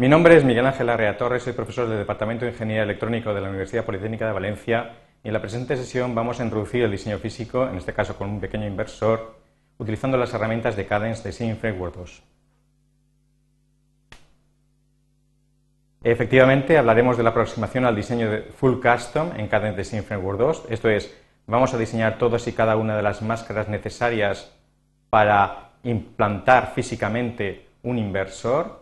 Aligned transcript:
Mi 0.00 0.08
nombre 0.08 0.34
es 0.34 0.44
Miguel 0.44 0.64
Ángel 0.64 0.88
Arrea 0.88 1.18
Torres, 1.18 1.42
soy 1.42 1.52
profesor 1.52 1.86
del 1.86 1.98
Departamento 1.98 2.46
de 2.46 2.52
Ingeniería 2.52 2.84
Electrónica 2.84 3.34
de 3.34 3.40
la 3.42 3.50
Universidad 3.50 3.84
Politécnica 3.84 4.26
de 4.26 4.32
Valencia 4.32 4.92
y 5.22 5.28
en 5.28 5.34
la 5.34 5.42
presente 5.42 5.76
sesión 5.76 6.14
vamos 6.14 6.40
a 6.40 6.44
introducir 6.44 6.82
el 6.84 6.90
diseño 6.90 7.18
físico, 7.18 7.68
en 7.68 7.76
este 7.76 7.92
caso 7.92 8.16
con 8.16 8.30
un 8.30 8.40
pequeño 8.40 8.66
inversor, 8.66 9.36
utilizando 9.76 10.16
las 10.16 10.32
herramientas 10.32 10.74
de 10.74 10.86
Cadence 10.86 11.22
Design 11.22 11.58
Framework 11.58 11.96
2. 11.96 12.22
Efectivamente, 16.04 16.78
hablaremos 16.78 17.18
de 17.18 17.22
la 17.22 17.28
aproximación 17.28 17.84
al 17.84 17.94
diseño 17.94 18.30
de 18.30 18.40
Full 18.40 18.80
Custom 18.80 19.32
en 19.36 19.48
Cadence 19.48 19.76
Design 19.76 20.04
Framework 20.04 20.38
2, 20.38 20.64
esto 20.70 20.88
es, 20.88 21.14
vamos 21.46 21.74
a 21.74 21.78
diseñar 21.78 22.16
todas 22.16 22.48
y 22.48 22.54
cada 22.54 22.76
una 22.76 22.96
de 22.96 23.02
las 23.02 23.20
máscaras 23.20 23.68
necesarias 23.68 24.50
para 25.10 25.72
implantar 25.82 26.72
físicamente 26.74 27.66
un 27.82 27.98
inversor. 27.98 28.79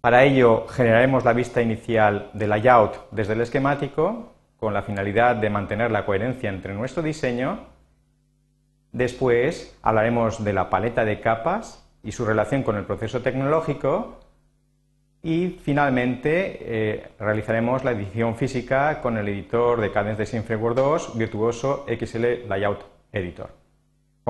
Para 0.00 0.24
ello 0.24 0.66
generaremos 0.66 1.24
la 1.26 1.34
vista 1.34 1.60
inicial 1.60 2.30
de 2.32 2.46
layout 2.46 3.10
desde 3.10 3.34
el 3.34 3.42
esquemático 3.42 4.32
con 4.56 4.72
la 4.72 4.82
finalidad 4.82 5.36
de 5.36 5.50
mantener 5.50 5.90
la 5.90 6.06
coherencia 6.06 6.48
entre 6.48 6.72
nuestro 6.72 7.02
diseño. 7.02 7.66
Después 8.92 9.78
hablaremos 9.82 10.42
de 10.42 10.54
la 10.54 10.70
paleta 10.70 11.04
de 11.04 11.20
capas 11.20 11.86
y 12.02 12.12
su 12.12 12.24
relación 12.24 12.62
con 12.62 12.76
el 12.76 12.84
proceso 12.84 13.20
tecnológico 13.20 14.20
y 15.22 15.58
finalmente 15.62 16.58
eh, 16.60 17.08
realizaremos 17.18 17.84
la 17.84 17.90
edición 17.90 18.36
física 18.36 19.02
con 19.02 19.18
el 19.18 19.28
editor 19.28 19.82
de 19.82 19.92
Cadence 19.92 20.22
Design 20.22 20.44
Framework 20.44 20.76
2, 20.76 21.18
Virtuoso 21.18 21.84
XL 21.86 22.48
Layout 22.48 22.84
Editor. 23.12 23.59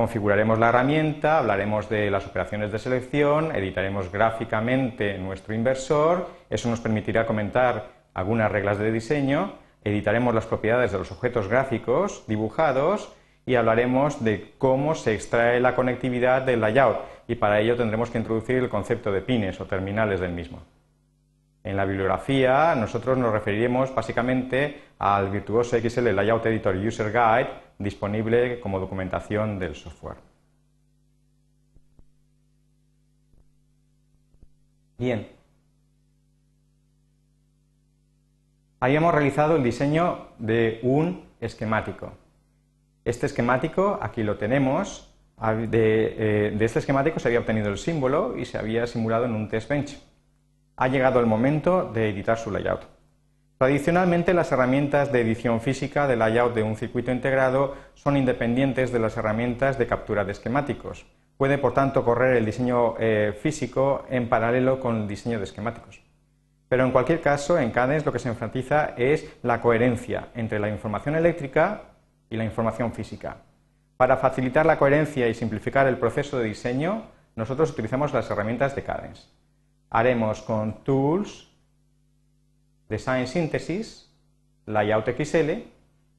Configuraremos 0.00 0.58
la 0.58 0.70
herramienta, 0.70 1.36
hablaremos 1.36 1.90
de 1.90 2.10
las 2.10 2.26
operaciones 2.26 2.72
de 2.72 2.78
selección, 2.78 3.54
editaremos 3.54 4.10
gráficamente 4.10 5.18
nuestro 5.18 5.54
inversor, 5.54 6.26
eso 6.48 6.70
nos 6.70 6.80
permitirá 6.80 7.26
comentar 7.26 7.88
algunas 8.14 8.50
reglas 8.50 8.78
de 8.78 8.92
diseño, 8.92 9.56
editaremos 9.84 10.34
las 10.34 10.46
propiedades 10.46 10.92
de 10.92 10.96
los 10.96 11.12
objetos 11.12 11.48
gráficos 11.48 12.24
dibujados 12.26 13.12
y 13.44 13.56
hablaremos 13.56 14.24
de 14.24 14.54
cómo 14.56 14.94
se 14.94 15.12
extrae 15.12 15.60
la 15.60 15.76
conectividad 15.76 16.40
del 16.40 16.62
layout 16.62 17.00
y 17.28 17.34
para 17.34 17.60
ello 17.60 17.76
tendremos 17.76 18.08
que 18.08 18.16
introducir 18.16 18.56
el 18.56 18.70
concepto 18.70 19.12
de 19.12 19.20
pines 19.20 19.60
o 19.60 19.66
terminales 19.66 20.18
del 20.18 20.32
mismo. 20.32 20.62
En 21.62 21.76
la 21.76 21.84
bibliografía 21.84 22.74
nosotros 22.74 23.18
nos 23.18 23.32
referiremos 23.32 23.94
básicamente 23.94 24.82
al 24.98 25.30
virtuoso 25.30 25.78
XL 25.78 26.08
Layout 26.14 26.46
Editor 26.46 26.76
User 26.76 27.12
Guide 27.12 27.50
disponible 27.78 28.60
como 28.60 28.80
documentación 28.80 29.58
del 29.58 29.74
software. 29.74 30.16
Bien. 34.98 35.28
Habíamos 38.80 39.12
realizado 39.12 39.56
el 39.56 39.62
diseño 39.62 40.28
de 40.38 40.80
un 40.82 41.26
esquemático. 41.40 42.12
Este 43.04 43.26
esquemático, 43.26 43.98
aquí 44.00 44.22
lo 44.22 44.36
tenemos, 44.36 45.14
eh, 45.42 46.54
de 46.54 46.64
este 46.64 46.78
esquemático 46.78 47.18
se 47.18 47.28
había 47.28 47.40
obtenido 47.40 47.68
el 47.68 47.78
símbolo 47.78 48.36
y 48.36 48.44
se 48.44 48.58
había 48.58 48.86
simulado 48.86 49.24
en 49.24 49.34
un 49.34 49.48
test 49.48 49.68
bench 49.68 50.09
ha 50.80 50.88
llegado 50.88 51.20
el 51.20 51.26
momento 51.26 51.84
de 51.92 52.08
editar 52.08 52.38
su 52.38 52.50
layout. 52.50 52.80
Tradicionalmente 53.58 54.32
las 54.32 54.50
herramientas 54.50 55.12
de 55.12 55.20
edición 55.20 55.60
física 55.60 56.06
de 56.06 56.16
layout 56.16 56.54
de 56.54 56.62
un 56.62 56.74
circuito 56.74 57.12
integrado 57.12 57.74
son 57.92 58.16
independientes 58.16 58.90
de 58.90 58.98
las 58.98 59.14
herramientas 59.18 59.76
de 59.76 59.86
captura 59.86 60.24
de 60.24 60.32
esquemáticos. 60.32 61.04
Puede, 61.36 61.58
por 61.58 61.74
tanto, 61.74 62.02
correr 62.02 62.38
el 62.38 62.46
diseño 62.46 62.94
eh, 62.98 63.38
físico 63.38 64.06
en 64.08 64.30
paralelo 64.30 64.80
con 64.80 65.02
el 65.02 65.06
diseño 65.06 65.36
de 65.36 65.44
esquemáticos. 65.44 66.00
Pero 66.70 66.86
en 66.86 66.92
cualquier 66.92 67.20
caso, 67.20 67.58
en 67.58 67.72
Cadence 67.72 68.06
lo 68.06 68.12
que 68.12 68.18
se 68.18 68.30
enfatiza 68.30 68.94
es 68.96 69.30
la 69.42 69.60
coherencia 69.60 70.28
entre 70.34 70.58
la 70.58 70.70
información 70.70 71.14
eléctrica 71.14 71.82
y 72.30 72.38
la 72.38 72.44
información 72.44 72.94
física. 72.94 73.36
Para 73.98 74.16
facilitar 74.16 74.64
la 74.64 74.78
coherencia 74.78 75.28
y 75.28 75.34
simplificar 75.34 75.86
el 75.88 75.98
proceso 75.98 76.38
de 76.38 76.46
diseño, 76.46 77.02
nosotros 77.36 77.70
utilizamos 77.70 78.14
las 78.14 78.30
herramientas 78.30 78.74
de 78.74 78.82
Cadence 78.82 79.39
haremos 79.90 80.40
con 80.42 80.84
Tools, 80.84 81.50
Design 82.88 83.26
Synthesis, 83.26 84.08
Layout 84.66 85.08
XL, 85.08 85.50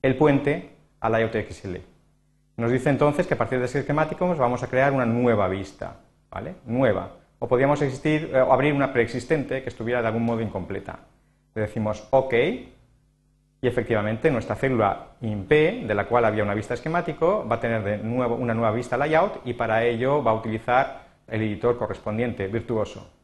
el 0.02 0.16
puente 0.18 0.72
a 1.00 1.10
Layout 1.10 1.34
XL. 1.34 1.78
Nos 2.58 2.72
dice 2.72 2.90
entonces 2.90 3.26
que 3.26 3.34
a 3.34 3.38
partir 3.38 3.60
de 3.60 3.66
ese 3.66 3.80
esquemático 3.80 4.28
vamos 4.36 4.62
a 4.62 4.68
crear 4.68 4.92
una 4.92 5.06
nueva 5.06 5.48
vista, 5.48 5.98
¿vale? 6.30 6.56
Nueva. 6.66 7.14
O 7.40 7.48
podríamos 7.48 7.82
existir, 7.82 8.30
eh, 8.34 8.42
o 8.42 8.54
abrir 8.54 8.74
una 8.74 8.94
preexistente 8.94 9.64
que 9.64 9.70
estuviera 9.70 10.02
de 10.02 10.08
algún 10.08 10.26
modo 10.26 10.42
incompleta. 10.42 11.00
Le 11.56 11.62
decimos 11.64 12.08
OK 12.12 12.34
y 12.34 13.68
efectivamente 13.68 14.30
nuestra 14.30 14.56
célula 14.56 15.08
INP, 15.22 15.50
de 15.88 15.96
la 15.96 16.06
cual 16.06 16.26
había 16.26 16.44
una 16.44 16.54
vista 16.54 16.74
esquemático, 16.74 17.48
va 17.50 17.56
a 17.56 17.60
tener 17.60 17.84
de 17.84 17.98
nuevo 17.98 18.36
una 18.36 18.54
nueva 18.54 18.72
vista 18.72 18.98
layout 18.98 19.42
y 19.46 19.54
para 19.54 19.84
ello 19.84 20.24
va 20.24 20.32
a 20.32 20.36
utilizar 20.36 21.02
el 21.28 21.42
editor 21.42 21.78
correspondiente, 21.78 22.48
virtuoso. 22.48 23.21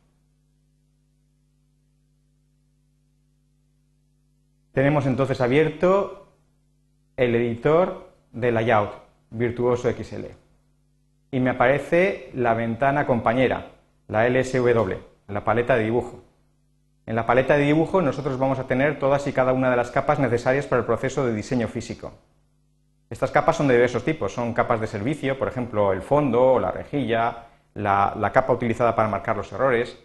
Tenemos 4.77 5.07
entonces 5.07 5.41
abierto 5.41 6.27
el 7.15 7.33
editor 7.33 8.11
de 8.31 8.51
layout 8.51 8.91
Virtuoso 9.31 9.89
XL 9.89 10.25
y 11.31 11.39
me 11.39 11.49
aparece 11.49 12.29
la 12.35 12.53
ventana 12.53 13.07
compañera, 13.07 13.71
la 14.07 14.29
LSW, 14.29 14.91
la 15.29 15.43
paleta 15.43 15.75
de 15.75 15.83
dibujo. 15.85 16.23
En 17.07 17.15
la 17.15 17.25
paleta 17.25 17.57
de 17.57 17.63
dibujo 17.63 18.03
nosotros 18.03 18.37
vamos 18.37 18.59
a 18.59 18.67
tener 18.67 18.99
todas 18.99 19.25
y 19.25 19.33
cada 19.33 19.51
una 19.51 19.71
de 19.71 19.77
las 19.77 19.89
capas 19.89 20.19
necesarias 20.19 20.67
para 20.67 20.81
el 20.81 20.85
proceso 20.85 21.25
de 21.25 21.33
diseño 21.33 21.67
físico. 21.67 22.13
Estas 23.09 23.31
capas 23.31 23.55
son 23.55 23.67
de 23.67 23.73
diversos 23.73 24.05
tipos, 24.05 24.31
son 24.31 24.53
capas 24.53 24.79
de 24.79 24.85
servicio, 24.85 25.39
por 25.39 25.47
ejemplo 25.47 25.91
el 25.91 26.03
fondo 26.03 26.53
o 26.53 26.59
la 26.59 26.69
rejilla, 26.69 27.45
la, 27.73 28.13
la 28.15 28.31
capa 28.31 28.53
utilizada 28.53 28.95
para 28.95 29.09
marcar 29.09 29.37
los 29.37 29.51
errores. 29.51 29.97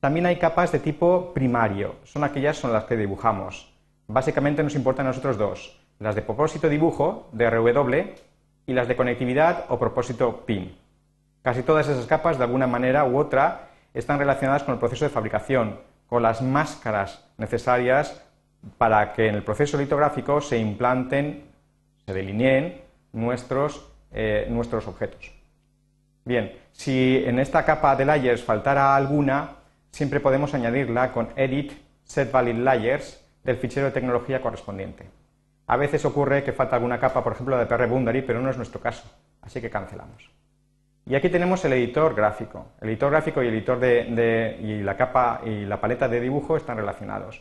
También 0.00 0.26
hay 0.26 0.36
capas 0.36 0.70
de 0.70 0.80
tipo 0.80 1.32
primario, 1.32 1.94
son 2.04 2.24
aquellas 2.24 2.58
son 2.58 2.74
las 2.74 2.84
que 2.84 2.98
dibujamos. 2.98 3.74
Básicamente 4.08 4.62
nos 4.62 4.74
importan 4.74 5.06
a 5.06 5.10
nosotros 5.10 5.36
dos, 5.36 5.80
las 5.98 6.14
de 6.14 6.22
propósito 6.22 6.68
dibujo, 6.68 7.28
de 7.32 7.50
RW, 7.50 7.94
y 8.66 8.72
las 8.72 8.88
de 8.88 8.96
conectividad 8.96 9.64
o 9.68 9.78
propósito 9.78 10.44
PIN. 10.44 10.76
Casi 11.42 11.62
todas 11.62 11.88
esas 11.88 12.06
capas, 12.06 12.38
de 12.38 12.44
alguna 12.44 12.66
manera 12.66 13.04
u 13.04 13.16
otra, 13.16 13.68
están 13.94 14.18
relacionadas 14.18 14.64
con 14.64 14.74
el 14.74 14.80
proceso 14.80 15.04
de 15.04 15.10
fabricación, 15.10 15.78
con 16.08 16.22
las 16.22 16.42
máscaras 16.42 17.24
necesarias 17.38 18.22
para 18.78 19.12
que 19.12 19.28
en 19.28 19.36
el 19.36 19.44
proceso 19.44 19.78
litográfico 19.78 20.40
se 20.40 20.58
implanten, 20.58 21.44
se 22.04 22.12
delineen 22.12 22.82
nuestros, 23.12 23.86
eh, 24.12 24.46
nuestros 24.50 24.86
objetos. 24.88 25.32
Bien, 26.24 26.52
si 26.72 27.22
en 27.24 27.38
esta 27.38 27.64
capa 27.64 27.94
de 27.94 28.04
layers 28.04 28.42
faltara 28.42 28.96
alguna, 28.96 29.50
siempre 29.92 30.18
podemos 30.18 30.52
añadirla 30.54 31.12
con 31.12 31.28
edit 31.36 31.72
set 32.04 32.30
valid 32.32 32.56
layers 32.56 33.24
del 33.46 33.56
fichero 33.56 33.86
de 33.86 33.92
tecnología 33.92 34.42
correspondiente. 34.42 35.08
A 35.68 35.76
veces 35.76 36.04
ocurre 36.04 36.44
que 36.44 36.52
falta 36.52 36.76
alguna 36.76 36.98
capa, 36.98 37.22
por 37.24 37.32
ejemplo, 37.32 37.56
de 37.56 37.66
PR 37.66 37.86
Boundary, 37.86 38.22
pero 38.22 38.40
no 38.40 38.50
es 38.50 38.56
nuestro 38.56 38.80
caso, 38.80 39.08
así 39.40 39.60
que 39.60 39.70
cancelamos. 39.70 40.30
Y 41.06 41.14
aquí 41.14 41.28
tenemos 41.28 41.64
el 41.64 41.72
editor 41.72 42.14
gráfico. 42.14 42.66
El 42.80 42.88
editor 42.88 43.10
gráfico 43.12 43.42
y 43.42 43.46
el 43.46 43.54
editor 43.54 43.78
de, 43.78 44.82
la 44.84 44.96
capa 44.96 45.40
y 45.44 45.64
la 45.64 45.80
paleta 45.80 46.08
de 46.08 46.20
dibujo 46.20 46.56
están 46.56 46.76
relacionados. 46.76 47.40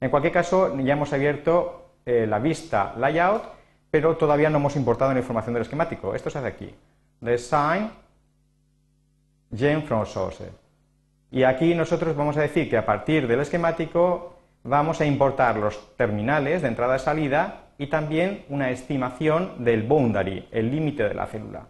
En 0.00 0.10
cualquier 0.10 0.34
caso, 0.34 0.78
ya 0.78 0.92
hemos 0.92 1.12
abierto 1.14 1.92
eh, 2.04 2.26
la 2.26 2.38
vista 2.38 2.94
layout, 2.98 3.42
pero 3.90 4.16
todavía 4.16 4.50
no 4.50 4.58
hemos 4.58 4.76
importado 4.76 5.14
la 5.14 5.20
información 5.20 5.54
del 5.54 5.62
esquemático. 5.62 6.14
Esto 6.14 6.28
se 6.28 6.38
hace 6.38 6.48
aquí. 6.48 6.74
Design, 7.20 7.90
gen 9.54 9.82
from 9.84 10.04
source. 10.04 10.50
Y 11.30 11.42
aquí 11.42 11.74
nosotros 11.74 12.14
vamos 12.14 12.36
a 12.36 12.42
decir 12.42 12.68
que 12.68 12.76
a 12.76 12.84
partir 12.84 13.26
del 13.26 13.40
esquemático 13.40 14.35
vamos 14.66 15.00
a 15.00 15.06
importar 15.06 15.56
los 15.56 15.96
terminales 15.96 16.62
de 16.62 16.68
entrada 16.68 16.96
y 16.96 16.98
salida 16.98 17.60
y 17.78 17.86
también 17.86 18.44
una 18.48 18.70
estimación 18.70 19.64
del 19.64 19.82
boundary, 19.82 20.48
el 20.50 20.70
límite 20.70 21.04
de 21.08 21.14
la 21.14 21.26
célula. 21.26 21.68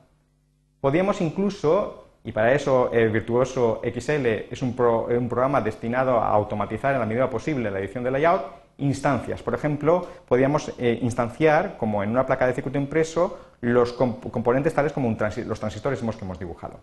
Podríamos 0.81 1.21
incluso, 1.21 2.09
y 2.25 2.33
para 2.33 2.53
eso 2.53 2.91
el 2.93 3.11
Virtuoso 3.11 3.81
XL 3.83 4.27
es 4.51 4.63
un, 4.63 4.75
programa 4.75 5.61
destinado 5.61 6.19
a 6.19 6.29
automatizar 6.29 6.95
en 6.95 7.01
la 7.01 7.07
medida 7.07 7.29
posible 7.29 7.71
la 7.71 7.81
edición 7.81 8.05
de 8.05 8.11
layout, 8.11 8.43
instancias. 8.79 9.43
Por 9.43 9.55
ejemplo, 9.55 10.07
podríamos 10.29 10.73
eh, 10.79 10.99
instanciar, 11.03 11.77
como 11.77 12.03
en 12.03 12.11
una 12.11 12.27
placa 12.27 12.47
de 12.47 12.53
circuito 12.53 12.79
impreso, 12.79 13.39
los 13.61 13.93
componentes 13.95 14.75
tales 14.75 14.93
como 14.93 15.09
los 15.09 15.61
transistores 15.61 15.99
que 15.99 16.25
hemos 16.25 16.39
dibujado. 16.39 16.81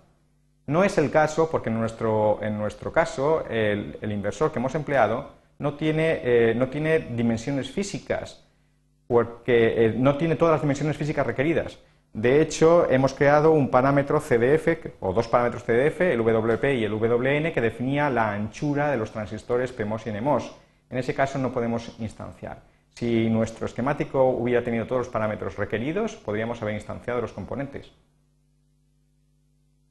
No 0.65 0.83
es 0.83 0.97
el 0.97 1.11
caso 1.11 1.49
porque 1.51 1.69
en 1.69 1.79
nuestro, 1.79 2.39
caso 2.93 3.45
el 3.49 4.11
inversor 4.11 4.51
que 4.51 4.59
hemos 4.59 4.75
empleado 4.75 5.42
no 5.59 5.75
tiene, 5.75 6.21
eh, 6.23 6.53
no 6.55 6.69
tiene 6.69 6.99
dimensiones 6.99 7.71
físicas, 7.71 8.47
porque 9.07 9.85
eh, 9.85 9.95
no 9.97 10.17
tiene 10.17 10.35
todas 10.35 10.53
las 10.53 10.61
dimensiones 10.61 10.97
físicas 10.97 11.25
requeridas. 11.25 11.79
De 12.13 12.41
hecho, 12.41 12.89
hemos 12.91 13.13
creado 13.13 13.51
un 13.51 13.69
parámetro 13.69 14.19
CDF, 14.19 14.95
o 14.99 15.13
dos 15.13 15.27
parámetros 15.27 15.63
CDF, 15.63 16.01
el 16.01 16.19
WP 16.19 16.63
y 16.75 16.83
el 16.83 16.93
WN, 16.93 17.51
que 17.51 17.61
definía 17.61 18.09
la 18.09 18.31
anchura 18.31 18.91
de 18.91 18.97
los 18.97 19.11
transistores 19.11 19.71
PMOS 19.71 20.07
y 20.07 20.11
NMOS. 20.11 20.55
En 20.91 20.99
ese 20.99 21.15
caso 21.15 21.39
no 21.39 21.51
podemos 21.51 21.95
instanciar. 21.99 22.61
Si 22.93 23.27
nuestro 23.29 23.65
esquemático 23.65 24.29
hubiera 24.29 24.63
tenido 24.63 24.85
todos 24.85 24.99
los 24.99 25.09
parámetros 25.09 25.57
requeridos, 25.57 26.15
podríamos 26.15 26.61
haber 26.61 26.75
instanciado 26.75 27.19
los 27.19 27.33
componentes. 27.33 27.91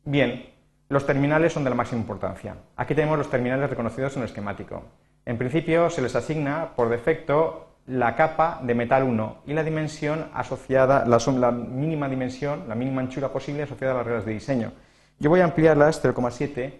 Bien, 0.05 0.47
los 0.89 1.05
terminales 1.05 1.53
son 1.53 1.65
de 1.65 1.71
la 1.71 1.77
máxima 1.77 2.01
importancia. 2.01 2.57
Aquí 2.77 2.95
tenemos 2.95 3.19
los 3.19 3.31
terminales 3.31 3.69
reconocidos 3.69 4.15
en 4.15 4.23
el 4.23 4.29
esquemático. 4.29 4.85
En 5.25 5.39
principio 5.39 5.89
se 5.91 6.03
les 6.03 6.15
asigna 6.17 6.71
por 6.75 6.89
defecto 6.89 7.69
la 7.87 8.15
capa 8.15 8.61
de 8.63 8.75
metal 8.75 9.03
1 9.03 9.43
y 9.47 9.53
la 9.53 9.65
dimensión 9.65 10.29
asociada, 10.35 11.05
la, 11.05 11.51
mínima 11.51 12.09
dimensión, 12.09 12.65
la 12.69 12.75
mínima 12.75 13.01
anchura 13.01 13.33
posible 13.33 13.65
asociada 13.65 13.95
a 13.95 13.97
las 13.99 14.07
reglas 14.07 14.27
de 14.27 14.33
diseño. 14.33 14.73
Yo 15.19 15.31
voy 15.31 15.41
a 15.41 15.45
ampliarlas 15.45 16.03
0,7 16.03 16.75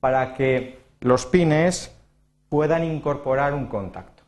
para 0.00 0.34
que 0.34 0.78
los 1.00 1.26
pines 1.26 1.94
puedan 2.48 2.84
incorporar 2.84 3.54
un 3.54 3.66
contacto. 3.66 4.22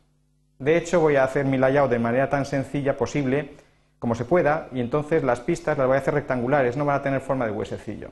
De 0.59 0.77
hecho, 0.77 0.99
voy 0.99 1.15
a 1.15 1.23
hacer 1.23 1.45
mi 1.45 1.57
layout 1.57 1.89
de 1.89 1.99
manera 1.99 2.29
tan 2.29 2.45
sencilla 2.45 2.97
posible 2.97 3.55
como 3.97 4.15
se 4.15 4.25
pueda 4.25 4.67
y 4.71 4.79
entonces 4.79 5.23
las 5.23 5.39
pistas 5.39 5.77
las 5.77 5.87
voy 5.87 5.95
a 5.95 5.99
hacer 5.99 6.13
rectangulares, 6.13 6.77
no 6.77 6.85
van 6.85 6.97
a 6.97 7.01
tener 7.01 7.21
forma 7.21 7.45
de 7.45 7.51
huesecillo. 7.51 8.09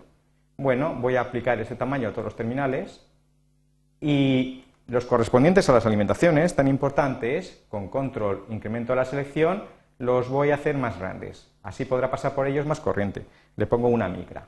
Bueno, 0.58 0.96
voy 0.96 1.16
a 1.16 1.22
aplicar 1.22 1.60
ese 1.60 1.76
tamaño 1.76 2.10
a 2.10 2.12
todos 2.12 2.26
los 2.26 2.36
terminales 2.36 3.06
y 4.02 4.66
los 4.90 5.06
correspondientes 5.06 5.70
a 5.70 5.74
las 5.74 5.86
alimentaciones 5.86 6.56
tan 6.56 6.68
importantes, 6.68 7.64
con 7.70 7.90
control 7.90 8.46
incremento 8.50 8.96
la 8.96 9.06
selección, 9.06 9.64
los 10.00 10.30
voy 10.30 10.52
a 10.52 10.56
hacer 10.56 10.78
más 10.78 10.98
grandes. 10.98 11.52
Así 11.62 11.86
podrá 11.86 12.10
pasar 12.10 12.34
por 12.34 12.48
ellos 12.48 12.66
más 12.66 12.80
corriente. 12.80 13.26
Le 13.56 13.68
pongo 13.68 13.90
una 13.90 14.08
micra. 14.08 14.48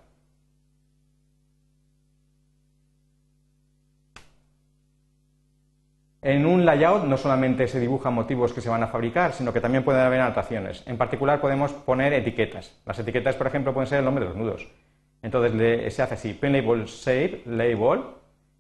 En 6.24 6.46
un 6.46 6.66
layout 6.66 7.06
no 7.06 7.18
solamente 7.18 7.68
se 7.68 7.80
dibujan 7.80 8.14
motivos 8.14 8.54
que 8.54 8.62
se 8.62 8.70
van 8.70 8.84
a 8.84 8.88
fabricar, 8.88 9.34
sino 9.34 9.52
que 9.52 9.60
también 9.60 9.84
pueden 9.84 10.02
haber 10.02 10.22
anotaciones. 10.22 10.84
En 10.86 10.98
particular 10.98 11.42
podemos 11.42 11.72
poner 11.72 12.14
etiquetas. 12.14 12.80
Las 12.86 13.00
etiquetas, 13.00 13.36
por 13.36 13.48
ejemplo, 13.48 13.74
pueden 13.74 13.88
ser 13.88 14.00
el 14.00 14.06
nombre 14.06 14.26
de 14.26 14.30
los 14.30 14.38
nudos. 14.38 14.68
Entonces 15.24 15.94
se 15.94 16.02
hace 16.02 16.14
así, 16.14 16.34
pin 16.34 16.54
label 16.54 16.86
shape, 16.86 17.44
label, 17.46 18.02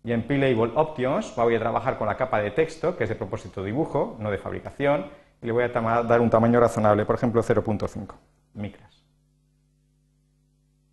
y 0.03 0.11
en 0.11 0.23
P-Label 0.23 0.71
Options 0.75 1.35
voy 1.35 1.55
a 1.55 1.59
trabajar 1.59 1.97
con 1.97 2.07
la 2.07 2.17
capa 2.17 2.41
de 2.41 2.51
texto, 2.51 2.97
que 2.97 3.03
es 3.03 3.09
de 3.09 3.15
propósito 3.15 3.63
dibujo, 3.63 4.17
no 4.19 4.31
de 4.31 4.37
fabricación, 4.37 5.05
y 5.41 5.45
le 5.45 5.51
voy 5.51 5.63
a 5.63 5.69
dar 5.69 6.21
un 6.21 6.29
tamaño 6.29 6.59
razonable, 6.59 7.05
por 7.05 7.15
ejemplo 7.15 7.41
0.5 7.41 8.13
micras. 8.55 8.91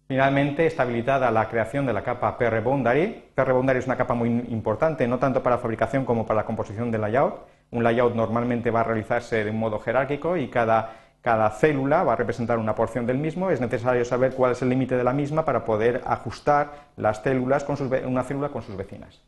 Finalmente 0.07 0.65
está 0.65 0.85
habilitada 0.85 1.31
la 1.31 1.51
creación 1.51 1.85
de 1.85 1.93
la 1.93 2.03
capa 2.03 2.39
PR 2.39 2.63
Boundary. 2.63 3.31
PR 3.35 3.53
Boundary 3.53 3.81
es 3.81 3.87
una 3.87 3.97
capa 3.97 4.15
muy 4.15 4.29
importante, 4.49 5.07
no 5.07 5.19
tanto 5.19 5.43
para 5.43 5.59
fabricación 5.59 6.07
como 6.07 6.25
para 6.25 6.41
la 6.41 6.47
composición 6.47 6.91
del 6.91 7.03
layout. 7.03 7.47
Un 7.73 7.85
layout 7.85 8.15
normalmente 8.15 8.71
va 8.71 8.81
a 8.81 8.85
realizarse 8.85 9.45
de 9.45 9.51
un 9.51 9.59
modo 9.59 9.79
jerárquico 9.79 10.39
y 10.39 10.49
cada 10.49 11.08
cada 11.29 11.51
célula 11.51 12.05
va 12.05 12.15
a 12.15 12.17
representar 12.17 12.57
una 12.57 12.75
porción 12.75 13.05
del 13.05 13.19
mismo, 13.19 13.51
es 13.51 13.61
necesario 13.61 14.03
saber 14.07 14.33
cuál 14.33 14.53
es 14.53 14.63
el 14.63 14.71
límite 14.71 14.97
de 14.97 15.05
la 15.05 15.13
misma 15.13 15.45
para 15.45 15.63
poder 15.63 16.01
ajustar 16.07 16.89
las 16.97 17.23
células 17.23 17.65
con 17.65 17.77
una 18.07 18.23
célula 18.23 18.49
con 18.49 18.63
sus 18.63 18.75
vecinas. 18.79 19.21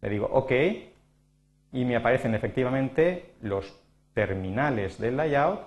Le 0.00 0.08
digo 0.08 0.30
OK 0.32 0.50
y 1.72 1.84
me 1.84 1.94
aparecen 1.94 2.34
efectivamente 2.34 3.34
los 3.42 3.70
terminales 4.14 4.98
del 4.98 5.18
layout 5.18 5.60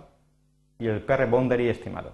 y 0.79 0.87
el 0.87 1.03
PR 1.03 1.27
boundary 1.27 1.69
estimado. 1.69 2.13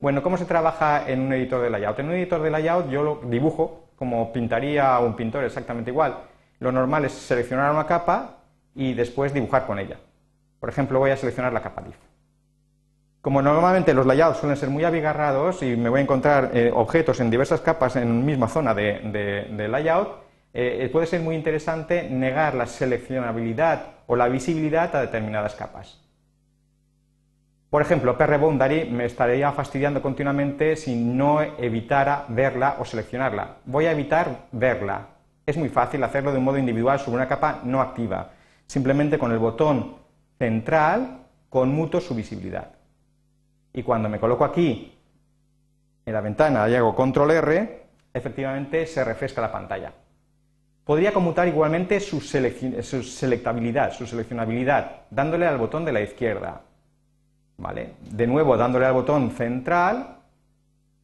Bueno, 0.00 0.22
¿cómo 0.22 0.38
se 0.38 0.46
trabaja 0.46 1.10
en 1.10 1.20
un 1.20 1.34
editor 1.34 1.60
de 1.60 1.68
layout? 1.68 1.98
En 1.98 2.06
un 2.06 2.14
editor 2.14 2.40
de 2.40 2.50
layout 2.50 2.88
yo 2.88 3.02
lo 3.02 3.16
dibujo 3.16 3.90
como 3.96 4.32
pintaría 4.32 4.98
un 5.00 5.14
pintor 5.14 5.44
exactamente 5.44 5.90
igual. 5.90 6.16
Lo 6.58 6.72
normal 6.72 7.04
es 7.04 7.12
seleccionar 7.12 7.70
una 7.70 7.86
capa 7.86 8.38
y 8.74 8.94
después 8.94 9.34
dibujar 9.34 9.66
con 9.66 9.78
ella. 9.78 9.98
Por 10.58 10.70
ejemplo, 10.70 11.00
voy 11.00 11.10
a 11.10 11.18
seleccionar 11.18 11.52
la 11.52 11.60
capa 11.60 11.82
div. 11.82 12.09
Como 13.20 13.42
normalmente 13.42 13.92
los 13.92 14.06
layouts 14.06 14.38
suelen 14.38 14.56
ser 14.56 14.70
muy 14.70 14.82
abigarrados 14.82 15.62
y 15.62 15.76
me 15.76 15.90
voy 15.90 16.00
a 16.00 16.02
encontrar 16.02 16.52
eh, 16.54 16.70
objetos 16.74 17.20
en 17.20 17.28
diversas 17.28 17.60
capas 17.60 17.96
en 17.96 18.10
una 18.10 18.24
misma 18.24 18.48
zona 18.48 18.72
de, 18.72 19.68
layout, 19.68 20.08
eh, 20.54 20.88
puede 20.90 21.06
ser 21.06 21.20
muy 21.20 21.36
interesante 21.36 22.08
negar 22.08 22.54
la 22.54 22.64
seleccionabilidad 22.64 23.82
o 24.06 24.16
la 24.16 24.26
visibilidad 24.28 24.96
a 24.96 25.02
determinadas 25.02 25.54
capas. 25.54 26.00
Por 27.68 27.82
ejemplo, 27.82 28.16
PR 28.16 28.38
Boundary 28.38 28.88
me 28.90 29.04
estaría 29.04 29.52
fastidiando 29.52 30.00
continuamente 30.00 30.74
si 30.74 30.96
no 30.96 31.42
evitara 31.42 32.24
verla 32.28 32.76
o 32.78 32.86
seleccionarla. 32.86 33.58
Voy 33.66 33.84
a 33.84 33.92
evitar 33.92 34.46
verla. 34.50 35.08
Es 35.44 35.58
muy 35.58 35.68
fácil 35.68 36.02
hacerlo 36.02 36.32
de 36.32 36.38
un 36.38 36.44
modo 36.44 36.56
individual 36.56 36.98
sobre 36.98 37.16
una 37.16 37.28
capa 37.28 37.60
no 37.64 37.82
activa. 37.82 38.30
Simplemente 38.66 39.18
con 39.18 39.30
el 39.30 39.38
botón 39.38 39.96
central 40.38 41.26
conmuto 41.50 42.00
su 42.00 42.14
visibilidad 42.14 42.79
y 43.72 43.82
cuando 43.82 44.08
me 44.08 44.18
coloco 44.18 44.44
aquí 44.44 44.96
en 46.04 46.12
la 46.12 46.20
ventana 46.20 46.68
y 46.68 46.74
hago 46.74 46.94
control 46.94 47.30
R, 47.30 47.82
efectivamente 48.12 48.86
se 48.86 49.04
refresca 49.04 49.40
la 49.40 49.52
pantalla. 49.52 49.92
Podría 50.84 51.12
conmutar 51.12 51.46
igualmente 51.46 52.00
su, 52.00 52.20
selectabilidad, 52.20 53.92
su 53.92 54.06
seleccionabilidad, 54.06 55.02
dándole 55.10 55.46
al 55.46 55.58
botón 55.58 55.84
de 55.84 55.92
la 55.92 56.00
izquierda. 56.00 56.62
¿Vale? 57.58 57.92
De 58.10 58.26
nuevo, 58.26 58.56
dándole 58.56 58.86
al 58.86 58.94
botón 58.94 59.30
central, 59.30 60.16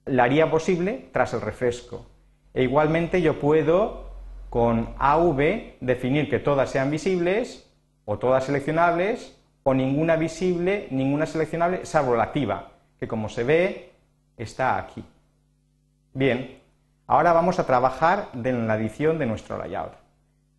la 0.07 0.25
haría 0.25 0.51
posible 0.51 1.09
tras 1.13 1.35
el 1.35 1.41
refresco. 1.43 2.07
E 2.55 2.63
igualmente 2.63 3.21
yo 3.21 3.39
puedo 3.39 4.07
con 4.51 4.95
AV 4.99 5.77
definir 5.81 6.31
que 6.31 6.39
todas 6.39 6.71
sean 6.71 6.91
visibles 6.91 7.71
o 8.07 8.19
todas 8.19 8.45
seleccionables 8.45 9.36
o 9.69 9.75
ninguna 9.75 10.15
visible, 10.15 10.87
ninguna 10.93 11.27
seleccionable, 11.27 11.85
salvo 11.87 12.15
la 12.15 12.23
activa, 12.23 12.69
que 13.01 13.09
como 13.09 13.29
se 13.29 13.43
ve 13.43 13.91
está 14.37 14.79
aquí. 14.79 15.03
Bien, 16.15 16.61
ahora 17.09 17.33
vamos 17.33 17.59
a 17.59 17.67
trabajar 17.67 18.29
en 18.33 18.69
la 18.69 18.77
edición 18.77 19.19
de 19.19 19.27
nuestro 19.27 19.59
layout. 19.59 19.91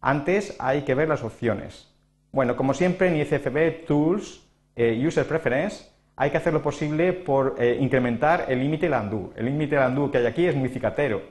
Antes 0.01 0.57
hay 0.59 0.81
que 0.81 0.93
ver 0.93 1.07
las 1.07 1.23
opciones. 1.23 1.89
Bueno, 2.33 2.57
como 2.57 2.73
siempre 2.73 3.07
en 3.07 3.15
ICFB 3.21 3.85
Tools, 3.85 4.45
eh, 4.75 5.01
User 5.07 5.25
Preference, 5.25 5.89
hay 6.17 6.29
que 6.29 6.37
hacer 6.37 6.51
lo 6.51 6.61
posible 6.61 7.13
por 7.13 7.55
eh, 7.59 7.77
incrementar 7.79 8.47
el 8.49 8.59
límite 8.59 8.89
del 8.89 8.99
undo. 8.99 9.31
El 9.37 9.45
límite 9.45 9.77
del 9.77 9.87
undo 9.87 10.11
que 10.11 10.17
hay 10.17 10.25
aquí 10.25 10.45
es 10.47 10.55
muy 10.55 10.67
cicatero. 10.67 11.21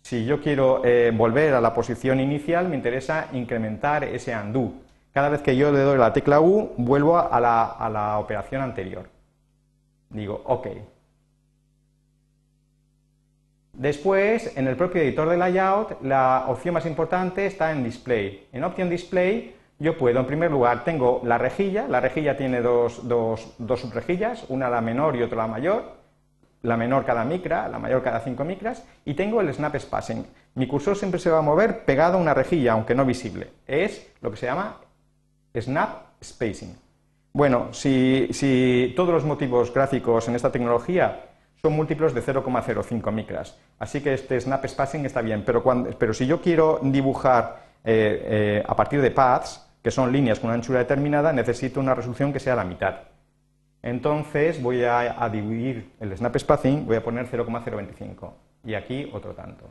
Si 0.00 0.24
yo 0.24 0.40
quiero 0.40 0.82
eh, 0.86 1.12
volver 1.14 1.52
a 1.52 1.60
la 1.60 1.74
posición 1.74 2.18
inicial, 2.18 2.66
me 2.66 2.76
interesa 2.76 3.28
incrementar 3.34 4.04
ese 4.04 4.34
undo. 4.34 4.85
Cada 5.16 5.30
vez 5.30 5.40
que 5.40 5.56
yo 5.56 5.72
le 5.72 5.80
doy 5.80 5.96
la 5.96 6.12
tecla 6.12 6.42
U, 6.42 6.74
vuelvo 6.76 7.16
a 7.16 7.40
la, 7.40 8.18
operación 8.18 8.60
anterior. 8.60 9.08
Digo 10.10 10.42
OK. 10.44 10.66
Después, 13.72 14.54
en 14.58 14.68
el 14.68 14.76
propio 14.76 15.00
editor 15.00 15.30
de 15.30 15.38
layout, 15.38 16.02
la 16.02 16.44
opción 16.48 16.74
más 16.74 16.84
importante 16.84 17.46
está 17.46 17.72
en 17.72 17.82
Display. 17.82 18.48
En 18.52 18.62
Option 18.62 18.90
Display, 18.90 19.56
yo 19.78 19.96
puedo, 19.96 20.20
en 20.20 20.26
primer 20.26 20.50
lugar, 20.50 20.84
tengo 20.84 21.22
la 21.24 21.38
rejilla. 21.38 21.88
La 21.88 22.00
rejilla 22.00 22.36
tiene 22.36 22.60
dos, 22.60 23.00
subrejillas, 23.76 24.44
una 24.50 24.68
la 24.68 24.82
menor 24.82 25.16
y 25.16 25.22
otra 25.22 25.38
la 25.38 25.46
mayor. 25.46 25.92
La 26.60 26.76
menor 26.76 27.06
cada 27.06 27.24
micra, 27.24 27.68
la 27.68 27.78
mayor 27.78 28.02
cada 28.02 28.20
5 28.20 28.44
micras. 28.44 28.84
Y 29.06 29.14
tengo 29.14 29.40
el 29.40 29.50
Snap 29.54 29.78
Spacing. 29.78 30.26
Mi 30.56 30.66
cursor 30.66 30.94
siempre 30.94 31.18
se 31.18 31.30
va 31.30 31.38
a 31.38 31.42
mover 31.42 31.86
pegado 31.86 32.18
a 32.18 32.20
una 32.20 32.34
rejilla, 32.34 32.72
aunque 32.72 32.94
no 32.94 33.06
visible. 33.06 33.48
Es 33.66 34.12
lo 34.20 34.30
que 34.30 34.36
se 34.36 34.44
llama 34.44 34.76
Snap 35.60 36.22
Spacing. 36.22 36.76
Bueno, 37.32 37.68
si, 37.72 38.94
todos 38.96 39.10
los 39.10 39.24
motivos 39.24 39.72
gráficos 39.72 40.26
en 40.28 40.36
esta 40.36 40.50
tecnología 40.50 41.26
son 41.60 41.74
múltiplos 41.74 42.14
de 42.14 42.22
0,05 42.22 43.12
micras, 43.12 43.58
así 43.78 44.00
que 44.00 44.14
este 44.14 44.40
Snap 44.40 44.66
Spacing 44.66 45.04
está 45.04 45.20
bien, 45.20 45.42
pero, 45.44 45.62
pero 45.98 46.14
si 46.14 46.26
yo 46.26 46.40
quiero 46.40 46.80
dibujar 46.82 47.62
eh, 47.84 48.22
eh, 48.24 48.64
a 48.66 48.74
partir 48.74 49.02
de 49.02 49.10
paths, 49.10 49.68
que 49.82 49.90
son 49.90 50.10
líneas 50.10 50.40
con 50.40 50.48
una 50.48 50.54
anchura 50.54 50.78
determinada, 50.78 51.32
necesito 51.32 51.78
una 51.78 51.94
resolución 51.94 52.32
que 52.32 52.40
sea 52.40 52.56
la 52.56 52.64
mitad. 52.64 52.94
Entonces 53.82 54.60
voy 54.62 54.84
a, 54.84 55.22
a 55.22 55.28
dividir 55.28 55.92
el 56.00 56.16
Snap 56.16 56.38
Spacing, 56.38 56.86
voy 56.86 56.96
a 56.96 57.04
poner 57.04 57.26
0,025 57.26 58.34
y 58.64 58.74
aquí 58.74 59.10
otro 59.12 59.34
tanto. 59.34 59.66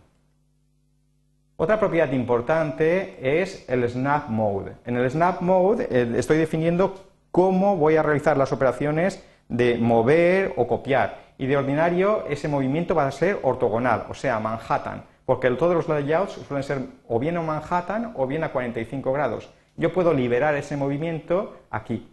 Otra 1.57 1.79
propiedad 1.79 2.11
importante 2.11 3.41
es 3.41 3.63
el 3.69 3.87
Snap 3.89 4.27
Mode. 4.27 4.73
En 4.85 4.97
el 4.97 5.09
Snap 5.09 5.39
Mode 5.39 5.87
eh, 5.89 6.13
estoy 6.17 6.37
definiendo 6.37 6.95
cómo 7.31 7.77
voy 7.77 7.95
a 7.95 8.03
realizar 8.03 8.35
las 8.35 8.51
operaciones 8.51 9.25
de 9.47 9.77
mover 9.77 10.51
o 10.57 10.67
copiar. 10.67 11.17
Y 11.37 11.45
de 11.45 11.55
ordinario 11.55 12.25
ese 12.27 12.49
movimiento 12.49 12.93
va 12.93 13.07
a 13.07 13.11
ser 13.11 13.39
ortogonal, 13.41 14.03
o 14.09 14.13
sea, 14.13 14.37
Manhattan, 14.41 15.05
porque 15.25 15.49
todos 15.51 15.75
los 15.75 15.87
layouts 15.87 16.33
suelen 16.45 16.63
ser 16.63 16.79
o 17.07 17.19
bien 17.19 17.37
a 17.37 17.41
Manhattan 17.41 18.11
o 18.17 18.27
bien 18.27 18.43
a 18.43 18.51
45 18.51 19.13
grados. 19.13 19.49
Yo 19.77 19.93
puedo 19.93 20.13
liberar 20.13 20.55
ese 20.55 20.75
movimiento 20.75 21.55
aquí. 21.69 22.11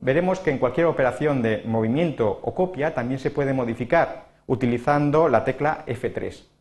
veremos 0.00 0.40
que 0.40 0.50
en 0.50 0.58
cualquier 0.58 0.86
operación 0.86 1.42
de 1.42 1.62
movimiento 1.66 2.40
o 2.42 2.54
copia 2.54 2.94
también 2.94 3.18
se 3.20 3.30
puede 3.30 3.52
modificar 3.52 4.24
utilizando 4.46 5.28
la 5.28 5.44
tecla 5.44 5.84
F3. 5.86 6.53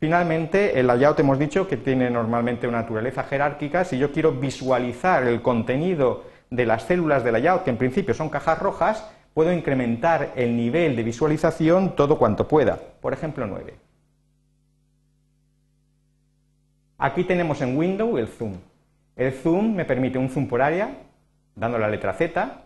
Finalmente, 0.00 0.78
el 0.78 0.86
layout 0.86 1.18
hemos 1.18 1.40
dicho 1.40 1.66
que 1.66 1.76
tiene 1.76 2.08
normalmente 2.08 2.68
una 2.68 2.82
naturaleza 2.82 3.24
jerárquica. 3.24 3.84
Si 3.84 3.98
yo 3.98 4.12
quiero 4.12 4.32
visualizar 4.32 5.24
el 5.24 5.42
contenido 5.42 6.24
de 6.50 6.66
las 6.66 6.84
células 6.84 7.24
del 7.24 7.32
layout, 7.32 7.64
que 7.64 7.70
en 7.70 7.78
principio 7.78 8.14
son 8.14 8.28
cajas 8.28 8.60
rojas, 8.60 9.10
puedo 9.34 9.52
incrementar 9.52 10.32
el 10.36 10.56
nivel 10.56 10.94
de 10.94 11.02
visualización 11.02 11.96
todo 11.96 12.16
cuanto 12.16 12.46
pueda. 12.46 12.78
Por 13.00 13.12
ejemplo, 13.12 13.44
9. 13.46 13.74
Aquí 16.98 17.24
tenemos 17.24 17.60
en 17.60 17.76
Windows 17.76 18.20
el 18.20 18.28
zoom. 18.28 18.54
El 19.16 19.32
zoom 19.32 19.74
me 19.74 19.84
permite 19.84 20.16
un 20.16 20.28
zoom 20.28 20.46
por 20.46 20.62
área, 20.62 20.90
dando 21.56 21.76
la 21.76 21.88
letra 21.88 22.12
Z. 22.12 22.62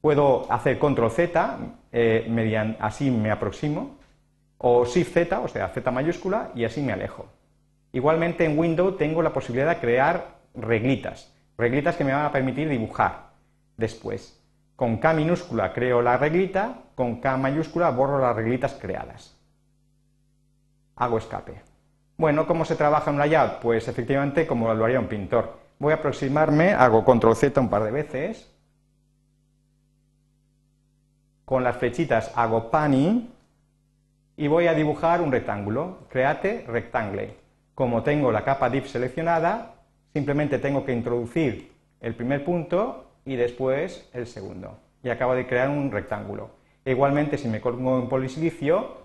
Puedo 0.00 0.52
hacer 0.52 0.80
control 0.80 1.12
Z, 1.12 1.56
eh, 1.92 2.76
así 2.80 3.12
me 3.12 3.30
aproximo 3.30 4.03
o 4.66 4.86
Shift 4.86 5.12
Z, 5.12 5.40
o 5.40 5.48
sea, 5.48 5.68
Z 5.68 5.90
mayúscula, 5.90 6.50
y 6.54 6.64
así 6.64 6.80
me 6.80 6.94
alejo. 6.94 7.26
Igualmente 7.92 8.46
en 8.46 8.58
Windows 8.58 8.96
tengo 8.96 9.20
la 9.20 9.30
posibilidad 9.30 9.68
de 9.68 9.78
crear 9.78 10.38
reglitas, 10.54 11.30
reglitas 11.58 11.96
que 11.96 12.04
me 12.04 12.14
van 12.14 12.24
a 12.24 12.32
permitir 12.32 12.70
dibujar 12.70 13.26
después. 13.76 14.42
Con 14.74 14.96
K 14.96 15.12
minúscula 15.12 15.74
creo 15.74 16.00
la 16.00 16.16
reglita, 16.16 16.78
con 16.94 17.20
K 17.20 17.36
mayúscula 17.36 17.90
borro 17.90 18.18
las 18.18 18.34
reglitas 18.34 18.72
creadas. 18.72 19.36
Hago 20.96 21.18
escape. 21.18 21.60
Bueno, 22.16 22.46
¿cómo 22.46 22.64
se 22.64 22.76
trabaja 22.76 23.10
en 23.10 23.16
un 23.16 23.20
layout? 23.20 23.58
Pues 23.60 23.86
efectivamente 23.86 24.46
como 24.46 24.72
lo 24.72 24.86
haría 24.86 24.98
un 24.98 25.08
pintor. 25.08 25.58
Voy 25.78 25.92
a 25.92 25.96
aproximarme, 25.96 26.72
hago 26.72 27.04
control 27.04 27.36
Z 27.36 27.60
un 27.60 27.68
par 27.68 27.84
de 27.84 27.90
veces. 27.90 28.50
Con 31.44 31.62
las 31.62 31.76
flechitas 31.76 32.32
hago 32.34 32.70
panning 32.70 33.34
y 34.36 34.48
voy 34.48 34.66
a 34.66 34.74
dibujar 34.74 35.20
un 35.20 35.32
rectángulo. 35.32 35.98
Create 36.08 36.64
rectangle. 36.66 37.36
Como 37.74 38.02
tengo 38.02 38.32
la 38.32 38.44
capa 38.44 38.70
div 38.70 38.86
seleccionada, 38.86 39.74
simplemente 40.12 40.58
tengo 40.58 40.84
que 40.84 40.92
introducir 40.92 41.72
el 42.00 42.14
primer 42.14 42.44
punto 42.44 43.12
y 43.24 43.36
después 43.36 44.08
el 44.12 44.26
segundo. 44.26 44.78
Y 45.02 45.10
acabo 45.10 45.34
de 45.34 45.46
crear 45.46 45.68
un 45.68 45.90
rectángulo. 45.90 46.50
igualmente, 46.84 47.38
si 47.38 47.48
me 47.48 47.60
colgo 47.60 47.98
en 47.98 48.08
polisilicio, 48.08 48.98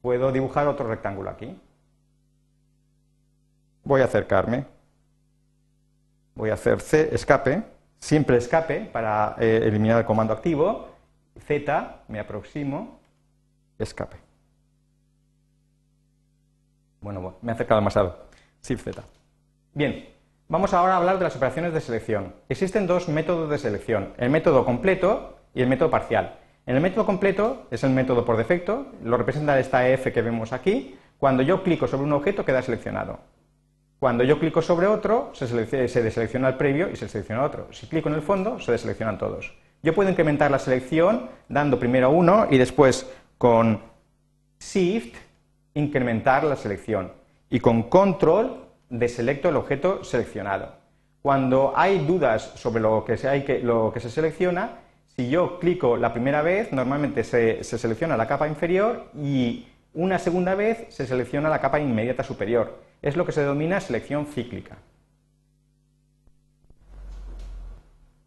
puedo 0.00 0.32
dibujar 0.32 0.66
otro 0.66 0.88
rectángulo 0.88 1.30
aquí. 1.30 1.58
Voy 3.84 4.00
a 4.00 4.04
acercarme. 4.04 4.64
Voy 6.34 6.50
a 6.50 6.54
hacer 6.54 6.80
C, 6.80 7.08
escape, 7.12 7.62
siempre 7.98 8.36
escape 8.36 8.88
para 8.92 9.34
eh, 9.40 9.60
eliminar 9.64 9.98
el 9.98 10.04
comando 10.04 10.32
activo. 10.32 10.88
Z, 11.46 12.02
me 12.08 12.20
aproximo, 12.20 13.00
escape. 13.78 14.27
Bueno, 17.00 17.36
me 17.42 17.52
he 17.52 17.54
acercado 17.54 17.80
demasiado. 17.80 18.28
Shift 18.62 18.84
Z. 18.84 19.02
Bien, 19.74 20.08
vamos 20.48 20.74
ahora 20.74 20.94
a 20.94 20.96
hablar 20.96 21.18
de 21.18 21.24
las 21.24 21.36
operaciones 21.36 21.72
de 21.72 21.80
selección. 21.80 22.34
Existen 22.48 22.86
dos 22.86 23.08
métodos 23.08 23.48
de 23.50 23.58
selección, 23.58 24.14
el 24.18 24.30
método 24.30 24.64
completo 24.64 25.38
y 25.54 25.62
el 25.62 25.68
método 25.68 25.90
parcial. 25.90 26.38
En 26.66 26.76
el 26.76 26.82
método 26.82 27.06
completo 27.06 27.66
es 27.70 27.84
el 27.84 27.90
método 27.90 28.24
por 28.24 28.36
defecto, 28.36 28.88
lo 29.02 29.16
representa 29.16 29.58
esta 29.58 29.88
F 29.88 30.12
que 30.12 30.22
vemos 30.22 30.52
aquí. 30.52 30.98
Cuando 31.18 31.42
yo 31.42 31.62
clico 31.62 31.86
sobre 31.86 32.04
un 32.04 32.12
objeto 32.12 32.44
queda 32.44 32.62
seleccionado. 32.62 33.20
Cuando 33.98 34.22
yo 34.22 34.38
clico 34.38 34.62
sobre 34.62 34.86
otro, 34.86 35.30
se, 35.32 35.46
se 35.88 36.02
deselecciona 36.02 36.48
el 36.48 36.56
previo 36.56 36.90
y 36.90 36.96
se 36.96 37.08
selecciona 37.08 37.42
otro. 37.42 37.72
Si 37.72 37.86
clico 37.86 38.08
en 38.08 38.16
el 38.16 38.22
fondo, 38.22 38.60
se 38.60 38.72
deseleccionan 38.72 39.18
todos. 39.18 39.52
Yo 39.82 39.94
puedo 39.94 40.10
incrementar 40.10 40.50
la 40.50 40.58
selección 40.58 41.30
dando 41.48 41.78
primero 41.78 42.10
uno 42.10 42.46
y 42.50 42.58
después 42.58 43.10
con 43.38 43.80
Shift 44.60 45.16
incrementar 45.74 46.44
la 46.44 46.56
selección 46.56 47.12
y 47.50 47.60
con 47.60 47.84
control 47.84 48.66
deselecto 48.90 49.48
el 49.48 49.56
objeto 49.56 50.04
seleccionado. 50.04 50.76
Cuando 51.22 51.72
hay 51.76 51.98
dudas 52.06 52.52
sobre 52.56 52.80
lo 52.80 53.04
que 53.04 53.16
se, 53.16 53.62
lo 53.62 53.92
que 53.92 54.00
se 54.00 54.10
selecciona, 54.10 54.78
si 55.16 55.28
yo 55.28 55.58
clico 55.58 55.96
la 55.96 56.12
primera 56.12 56.42
vez, 56.42 56.72
normalmente 56.72 57.24
se 57.24 57.62
selecciona 57.64 58.16
la 58.16 58.28
capa 58.28 58.48
inferior 58.48 59.06
y 59.14 59.66
una 59.94 60.18
segunda 60.18 60.54
vez 60.54 60.86
se 60.90 61.06
selecciona 61.06 61.48
la 61.48 61.60
capa 61.60 61.80
inmediata 61.80 62.22
superior. 62.22 62.78
Es 63.02 63.16
lo 63.16 63.26
que 63.26 63.32
se 63.32 63.40
denomina 63.40 63.80
selección 63.80 64.26
cíclica. 64.26 64.76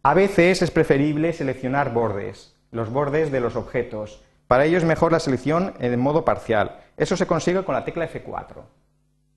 A 0.04 0.14
veces 0.14 0.62
es 0.62 0.70
preferible 0.72 1.32
seleccionar 1.32 1.94
bordes, 1.94 2.56
los 2.72 2.90
bordes 2.90 3.30
de 3.30 3.40
los 3.40 3.54
objetos. 3.54 4.20
Para 4.46 4.64
ello 4.64 4.78
es 4.78 4.84
mejor 4.84 5.12
la 5.12 5.20
selección 5.20 5.74
en 5.78 5.98
modo 5.98 6.24
parcial. 6.24 6.78
Eso 6.96 7.16
se 7.16 7.26
consigue 7.26 7.64
con 7.64 7.74
la 7.74 7.84
tecla 7.84 8.08
F4. 8.08 8.62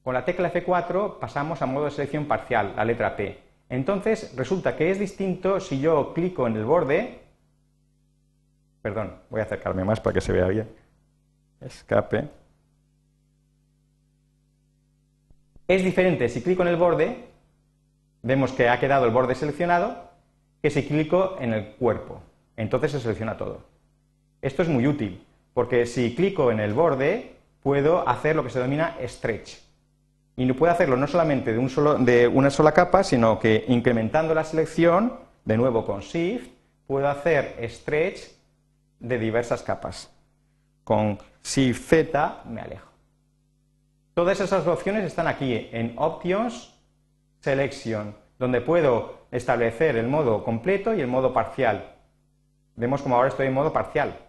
Con 0.04 0.14
la 0.14 0.26
tecla 0.26 0.52
F4 0.54 1.20
pasamos 1.20 1.62
a 1.62 1.66
modo 1.66 1.86
de 1.86 1.92
selección 1.92 2.26
parcial, 2.26 2.74
la 2.76 2.86
letra 2.86 3.16
P. 3.16 3.40
Entonces 3.70 4.34
resulta 4.36 4.76
que 4.76 4.92
es 4.92 5.00
distinto 5.00 5.60
si 5.60 5.80
yo 5.80 6.14
clico 6.14 6.46
en 6.46 6.56
el 6.56 6.66
borde, 6.66 7.22
perdón, 8.82 9.16
voy 9.30 9.40
a 9.40 9.44
acercarme 9.44 9.84
más 9.84 10.00
para 10.00 10.14
que 10.14 10.22
se 10.22 10.32
vea 10.32 10.48
bien, 10.48 10.70
escape, 11.62 12.30
es 15.68 15.84
diferente 15.84 16.30
si 16.30 16.44
clico 16.44 16.62
en 16.62 16.68
el 16.68 16.76
borde, 16.76 17.26
vemos 18.22 18.52
que 18.52 18.70
ha 18.70 18.80
quedado 18.80 19.06
el 19.06 19.12
borde 19.12 19.34
seleccionado, 19.34 20.12
que 20.62 20.70
si 20.70 20.86
clico 20.86 21.38
en 21.40 21.54
el 21.54 21.76
cuerpo, 21.76 22.22
entonces 22.56 22.92
se 22.92 23.00
selecciona 23.00 23.38
todo. 23.38 23.75
Esto 24.46 24.62
es 24.62 24.70
muy 24.70 24.86
útil, 24.86 25.25
porque 25.56 25.88
si 25.88 26.14
clico 26.14 26.52
en 26.52 26.60
el 26.60 26.75
borde, 26.75 27.34
puedo 27.64 28.08
hacer 28.08 28.36
lo 28.36 28.44
que 28.44 28.52
se 28.52 28.60
denomina 28.60 28.96
stretch. 29.04 29.58
Y 30.38 30.54
puedo 30.54 30.72
hacerlo 30.72 30.98
no 30.98 31.08
solamente 31.08 31.52
de, 31.52 31.60
de 32.06 32.28
una 32.28 32.52
sola 32.52 32.72
capa, 32.72 33.04
sino 33.04 33.40
que 33.40 33.66
incrementando 33.70 34.36
la 34.36 34.44
selección, 34.44 35.18
de 35.46 35.58
nuevo 35.58 35.84
con 35.84 36.02
Shift, 36.02 36.48
puedo 36.86 37.10
hacer 37.10 37.58
stretch 37.68 38.20
de 39.00 39.18
diversas 39.18 39.64
capas. 39.64 40.14
Con 40.84 41.18
Shift 41.44 41.90
Z 41.90 42.44
me 42.48 42.62
alejo. 42.62 42.92
Todas 44.14 44.40
esas 44.40 44.68
opciones 44.68 45.06
están 45.06 45.25
aquí 45.25 45.70
en 45.72 45.96
Options, 45.98 46.72
Selection, 47.40 48.16
donde 48.38 48.62
puedo 48.62 49.25
establecer 49.32 49.96
el 49.96 50.06
modo 50.06 50.44
completo 50.44 50.94
y 50.94 51.02
el 51.02 51.08
modo 51.08 51.34
parcial. 51.34 51.96
Vemos 52.75 53.02
como 53.02 53.16
ahora 53.16 53.30
estoy 53.30 53.48
en 53.48 53.54
modo 53.56 53.74
parcial. 53.74 54.20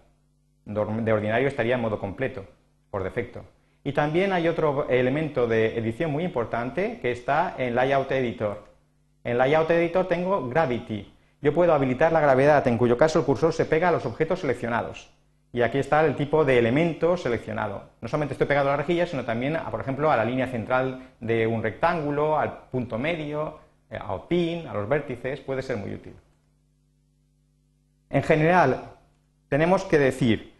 De 0.66 1.12
ordinario 1.12 1.48
estaría 1.48 1.76
en 1.76 1.80
modo 1.80 1.98
completo 1.98 2.44
por 2.90 3.02
defecto. 3.02 3.44
Y 3.84 3.92
también 3.92 4.32
hay 4.32 4.48
otro 4.48 4.88
elemento 4.88 5.46
de 5.46 5.78
edición 5.78 6.10
muy 6.10 6.24
importante 6.24 6.98
que 7.00 7.12
está 7.12 7.54
en 7.56 7.76
Layout 7.76 8.10
Editor. 8.10 8.64
En 9.22 9.38
Layout 9.38 9.70
Editor 9.70 10.08
tengo 10.08 10.48
Gravity. 10.48 11.12
Yo 11.40 11.54
puedo 11.54 11.72
habilitar 11.72 12.10
la 12.10 12.20
gravedad, 12.20 12.66
en 12.66 12.78
cuyo 12.78 12.98
caso 12.98 13.20
el 13.20 13.24
cursor 13.24 13.52
se 13.52 13.64
pega 13.64 13.90
a 13.90 13.92
los 13.92 14.04
objetos 14.04 14.40
seleccionados. 14.40 15.12
Y 15.52 15.62
aquí 15.62 15.78
está 15.78 16.04
el 16.04 16.16
tipo 16.16 16.44
de 16.44 16.58
elemento 16.58 17.16
seleccionado. 17.16 17.84
No 18.00 18.08
solamente 18.08 18.34
estoy 18.34 18.48
pegado 18.48 18.68
a 18.68 18.72
la 18.72 18.78
rejilla, 18.78 19.06
sino 19.06 19.24
también, 19.24 19.54
a, 19.54 19.70
por 19.70 19.80
ejemplo, 19.80 20.10
a 20.10 20.16
la 20.16 20.24
línea 20.24 20.48
central 20.48 21.10
de 21.20 21.46
un 21.46 21.62
rectángulo, 21.62 22.38
al 22.38 22.64
punto 22.72 22.98
medio, 22.98 23.60
eh, 23.88 23.98
a 24.00 24.26
pin, 24.26 24.66
a 24.66 24.74
los 24.74 24.88
vértices, 24.88 25.38
puede 25.38 25.62
ser 25.62 25.76
muy 25.76 25.94
útil. 25.94 26.14
En 28.10 28.24
general, 28.24 28.90
tenemos 29.48 29.84
que 29.84 29.98
decir, 29.98 30.55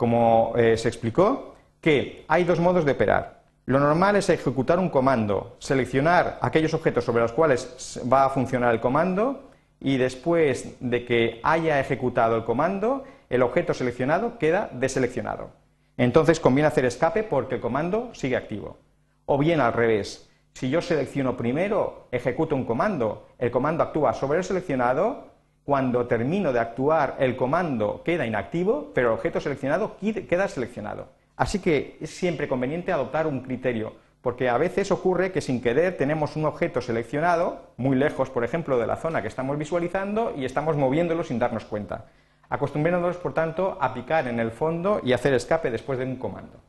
como 0.00 0.54
eh, 0.56 0.78
se 0.78 0.88
explicó, 0.88 1.56
que 1.78 2.24
hay 2.26 2.44
dos 2.44 2.58
modos 2.58 2.86
de 2.86 2.92
operar. 2.92 3.42
Lo 3.66 3.78
normal 3.78 4.16
es 4.16 4.30
ejecutar 4.30 4.78
un 4.78 4.88
comando, 4.88 5.56
seleccionar 5.58 6.38
aquellos 6.40 6.72
objetos 6.72 7.04
sobre 7.04 7.20
los 7.20 7.32
cuales 7.32 8.00
va 8.10 8.24
a 8.24 8.30
funcionar 8.30 8.72
el 8.72 8.80
comando 8.80 9.50
y 9.78 9.98
después 9.98 10.74
de 10.80 11.04
que 11.04 11.40
haya 11.42 11.78
ejecutado 11.78 12.34
el 12.36 12.44
comando, 12.44 13.04
el 13.28 13.42
objeto 13.42 13.74
seleccionado 13.74 14.38
queda 14.38 14.70
deseleccionado. 14.72 15.50
Entonces 15.98 16.40
conviene 16.40 16.68
hacer 16.68 16.86
escape 16.86 17.22
porque 17.22 17.56
el 17.56 17.60
comando 17.60 18.08
sigue 18.14 18.36
activo. 18.36 18.78
O 19.26 19.36
bien 19.36 19.60
al 19.60 19.74
revés, 19.74 20.30
si 20.54 20.70
yo 20.70 20.80
selecciono 20.80 21.36
primero, 21.36 22.08
ejecuto 22.10 22.56
un 22.56 22.64
comando, 22.64 23.28
el 23.38 23.50
comando 23.50 23.84
actúa 23.84 24.14
sobre 24.14 24.38
el 24.38 24.44
seleccionado, 24.44 25.29
cuando 25.64 26.06
termino 26.06 26.52
de 26.52 26.60
actuar 26.60 27.16
el 27.18 27.36
comando 27.36 28.02
queda 28.04 28.26
inactivo, 28.26 28.90
pero 28.94 29.08
el 29.08 29.14
objeto 29.14 29.40
seleccionado 29.40 29.96
queda 30.28 30.48
seleccionado. 30.48 31.08
Así 31.36 31.60
que 31.60 31.96
es 32.00 32.10
siempre 32.10 32.48
conveniente 32.48 32.92
adoptar 32.92 33.26
un 33.26 33.40
criterio, 33.40 33.94
porque 34.20 34.48
a 34.48 34.58
veces 34.58 34.90
ocurre 34.90 35.32
que 35.32 35.40
sin 35.40 35.62
querer 35.62 35.96
tenemos 35.96 36.36
un 36.36 36.44
objeto 36.44 36.80
seleccionado, 36.80 37.72
muy 37.76 37.96
lejos, 37.96 38.30
por 38.30 38.44
ejemplo, 38.44 38.78
de 38.78 38.86
la 38.86 38.96
zona 38.96 39.22
que 39.22 39.28
estamos 39.28 39.56
visualizando 39.56 40.34
y 40.36 40.44
estamos 40.44 40.76
moviéndolo 40.76 41.24
sin 41.24 41.38
darnos 41.38 41.64
cuenta. 41.64 42.06
Acostumbrémonos, 42.50 43.16
por 43.16 43.32
tanto, 43.32 43.78
a 43.80 43.94
picar 43.94 44.26
en 44.26 44.40
el 44.40 44.50
fondo 44.50 45.00
y 45.04 45.12
hacer 45.12 45.32
escape 45.32 45.70
después 45.70 45.98
de 45.98 46.04
un 46.04 46.16
comando. 46.16 46.60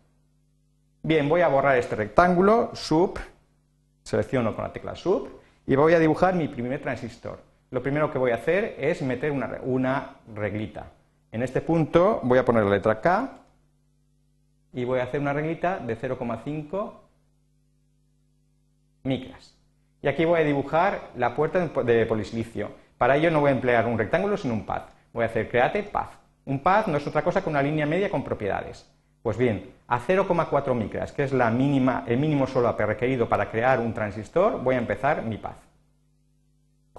Bien, 1.04 1.28
voy 1.28 1.42
a 1.42 1.48
borrar 1.48 1.78
este 1.78 1.96
rectángulo, 1.96 2.70
sub, 2.74 3.20
selecciono 4.04 4.56
con 4.56 4.64
la 4.64 4.72
tecla 4.72 4.96
sub, 4.96 5.42
y 5.66 5.76
voy 5.76 5.94
a 5.94 6.00
dibujar 6.00 6.36
mi 6.36 6.48
primer 6.48 6.82
transistor. 6.82 7.40
Lo 7.72 7.82
primero 7.82 8.12
que 8.12 8.20
voy 8.20 8.32
a 8.32 8.36
hacer 8.36 8.76
es 8.78 9.02
meter 9.02 9.32
una, 9.32 10.16
reglita. 10.36 10.88
En 11.32 11.42
este 11.42 11.62
punto 11.62 12.20
voy 12.24 12.38
a 12.38 12.46
poner 12.46 12.66
la 12.66 12.72
letra 12.72 13.00
K 13.00 13.30
y 14.74 14.84
voy 14.84 15.00
a 15.00 15.04
hacer 15.04 15.22
una 15.22 15.32
reglita 15.32 15.80
de 15.80 15.98
0,5 15.98 16.94
micras. 19.04 19.56
Y 20.02 20.10
aquí 20.10 20.26
voy 20.26 20.42
a 20.42 20.44
dibujar 20.44 21.12
la 21.16 21.34
puerta 21.34 21.66
de 21.66 22.06
polisilicio. 22.06 22.72
Para 22.98 23.16
ello 23.16 23.32
no 23.32 23.40
voy 23.40 23.50
a 23.50 23.54
emplear 23.54 23.88
un 23.88 23.98
rectángulo, 23.98 24.36
sino 24.36 24.54
un 24.54 24.66
path. 24.66 24.90
Voy 25.14 25.24
a 25.24 25.28
hacer 25.28 25.50
create 25.50 25.84
path. 25.84 26.12
Un 26.46 26.60
path 26.60 26.88
no 26.88 26.98
es 26.98 27.08
otra 27.08 27.24
cosa 27.24 27.42
que 27.42 27.50
una 27.50 27.64
línea 27.64 27.86
media 27.86 28.10
con 28.10 28.24
propiedades. 28.24 28.86
Pues 29.24 29.38
bien, 29.38 29.72
a 29.88 30.00
0,4 30.00 30.74
micras, 30.76 31.14
que 31.14 31.24
es 31.24 31.32
el 31.32 32.18
mínimo 32.18 32.48
solap 32.48 32.80
requerido 32.82 33.30
para 33.30 33.50
crear 33.50 33.80
un 33.80 33.94
transistor, 33.94 34.62
voy 34.62 34.76
a 34.76 34.80
empezar 34.80 35.22
mi 35.24 35.38
path. 35.38 35.71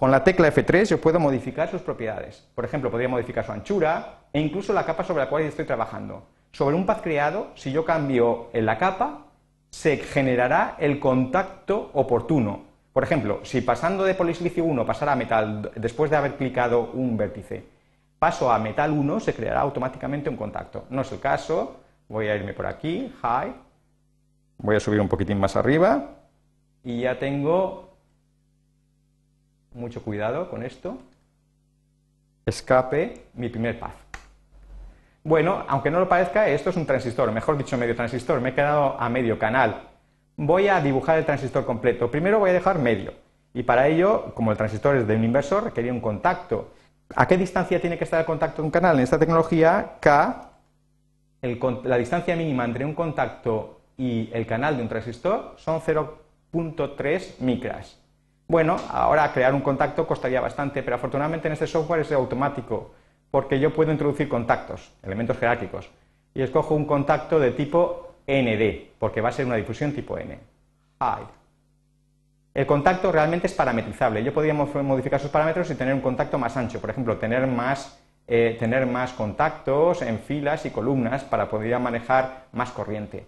Con 0.02 0.10
la 0.10 0.24
tecla 0.24 0.52
F3 0.52 0.86
yo 0.86 1.00
puedo 1.00 1.20
modificar 1.20 1.70
sus 1.70 1.80
propiedades. 1.80 2.44
Por 2.56 2.64
ejemplo, 2.64 2.90
podría 2.90 3.08
modificar 3.08 3.46
su 3.46 3.52
anchura 3.52 4.24
e 4.32 4.40
incluso 4.40 4.72
la 4.72 4.84
capa 4.84 5.04
sobre 5.04 5.22
la 5.22 5.30
cual 5.30 5.44
estoy 5.44 5.64
trabajando. 5.64 6.26
Sobre 6.50 6.74
un 6.74 6.84
path 6.84 7.02
creado, 7.02 7.52
si 7.54 7.70
yo 7.70 7.84
cambio 7.84 8.48
en 8.52 8.66
la 8.66 8.78
capa, 8.78 9.26
se 9.70 9.98
generará 9.98 10.74
el 10.80 10.98
contacto 10.98 11.92
oportuno. 11.94 12.64
Por 12.92 13.04
ejemplo, 13.04 13.44
si 13.44 13.60
pasando 13.60 14.02
de 14.02 14.16
polisilicio 14.16 14.64
1 14.64 14.84
pasara 14.84 15.12
a 15.12 15.14
metal 15.14 15.70
después 15.76 16.10
de 16.10 16.16
haber 16.16 16.34
clicado 16.34 16.90
un 16.94 17.16
vértice, 17.16 17.64
paso 18.18 18.50
a 18.50 18.58
metal 18.58 18.90
1, 18.90 19.20
se 19.20 19.34
creará 19.34 19.60
automáticamente 19.60 20.28
un 20.28 20.36
contacto. 20.36 20.86
No 20.90 21.02
es 21.02 21.12
el 21.12 21.20
caso, 21.20 21.76
voy 22.08 22.26
a 22.26 22.34
irme 22.34 22.54
por 22.54 22.66
aquí, 22.66 23.14
high, 23.22 23.54
voy 24.58 24.74
a 24.74 24.80
subir 24.80 25.00
un 25.00 25.08
poquitín 25.08 25.38
más 25.38 25.54
arriba 25.54 26.10
y 26.82 27.02
ya 27.02 27.20
tengo 27.20 27.91
mucho 29.74 30.02
cuidado 30.02 30.50
con 30.50 30.62
esto, 30.62 30.98
escape 32.46 33.26
mi 33.34 33.48
primer 33.48 33.78
path. 33.78 33.94
Bueno, 35.24 35.64
aunque 35.68 35.90
no 35.90 36.00
lo 36.00 36.08
parezca, 36.08 36.48
esto 36.48 36.70
es 36.70 36.76
un 36.76 36.86
transistor, 36.86 37.30
mejor 37.30 37.56
dicho, 37.56 37.78
medio 37.78 37.94
transistor. 37.94 38.40
Me 38.40 38.50
he 38.50 38.54
quedado 38.54 39.00
a 39.00 39.08
medio 39.08 39.38
canal. 39.38 39.88
Voy 40.36 40.66
a 40.66 40.80
dibujar 40.80 41.18
el 41.18 41.24
transistor 41.24 41.64
completo. 41.64 42.10
Primero 42.10 42.40
voy 42.40 42.50
a 42.50 42.54
dejar 42.54 42.78
medio. 42.78 43.14
Y 43.54 43.62
para 43.62 43.86
ello, 43.86 44.34
como 44.34 44.50
el 44.50 44.56
transistor 44.56 44.96
es 44.96 45.06
de 45.06 45.14
un 45.14 45.24
inversor, 45.24 45.64
requería 45.64 45.92
un 45.92 46.00
contacto. 46.00 46.72
¿A 47.14 47.28
qué 47.28 47.36
distancia 47.36 47.80
tiene 47.80 47.98
que 47.98 48.04
estar 48.04 48.18
el 48.18 48.26
contacto 48.26 48.62
de 48.62 48.66
un 48.66 48.72
canal? 48.72 48.96
En 48.96 49.04
esta 49.04 49.18
tecnología, 49.18 49.96
K, 50.00 50.50
la 51.84 51.98
distancia 51.98 52.34
mínima 52.34 52.64
entre 52.64 52.84
un 52.84 52.94
contacto 52.94 53.80
y 53.96 54.28
el 54.32 54.46
canal 54.46 54.76
de 54.76 54.82
un 54.82 54.88
transistor 54.88 55.54
son 55.56 55.80
0.3 55.80 57.38
micras. 57.40 58.01
Bueno, 58.52 58.76
ahora 58.90 59.32
crear 59.32 59.54
un 59.54 59.62
contacto 59.62 60.06
costaría 60.06 60.38
bastante, 60.38 60.82
pero 60.82 60.96
afortunadamente 60.96 61.48
en 61.48 61.54
este 61.54 61.66
software 61.66 62.02
es 62.02 62.12
automático 62.12 62.92
porque 63.30 63.58
yo 63.58 63.72
puedo 63.72 63.90
introducir 63.90 64.28
contactos, 64.28 64.92
elementos 65.02 65.38
jerárquicos, 65.38 65.88
y 66.34 66.42
escojo 66.42 66.74
un 66.74 66.84
contacto 66.84 67.40
de 67.40 67.52
tipo 67.52 68.16
ND, 68.26 68.92
porque 68.98 69.22
va 69.22 69.30
a 69.30 69.32
ser 69.32 69.46
una 69.46 69.56
difusión 69.56 69.94
tipo 69.94 70.18
N. 70.18 70.38
El 72.52 72.66
contacto 72.66 73.10
realmente 73.10 73.46
es 73.46 73.54
parametrizable. 73.54 74.22
Yo 74.22 74.34
podría 74.34 74.52
modificar 74.52 75.18
sus 75.18 75.30
parámetros 75.30 75.70
y 75.70 75.74
tener 75.74 75.94
un 75.94 76.02
contacto 76.02 76.38
más 76.38 76.54
ancho, 76.54 76.78
por 76.78 76.90
ejemplo, 76.90 77.16
tener 77.16 77.46
más, 77.46 77.98
eh, 78.26 78.58
tener 78.60 78.84
más 78.84 79.14
contactos 79.14 80.02
en 80.02 80.18
filas 80.18 80.66
y 80.66 80.70
columnas 80.70 81.24
para 81.24 81.48
poder 81.48 81.78
manejar 81.78 82.48
más 82.52 82.70
corriente. 82.70 83.24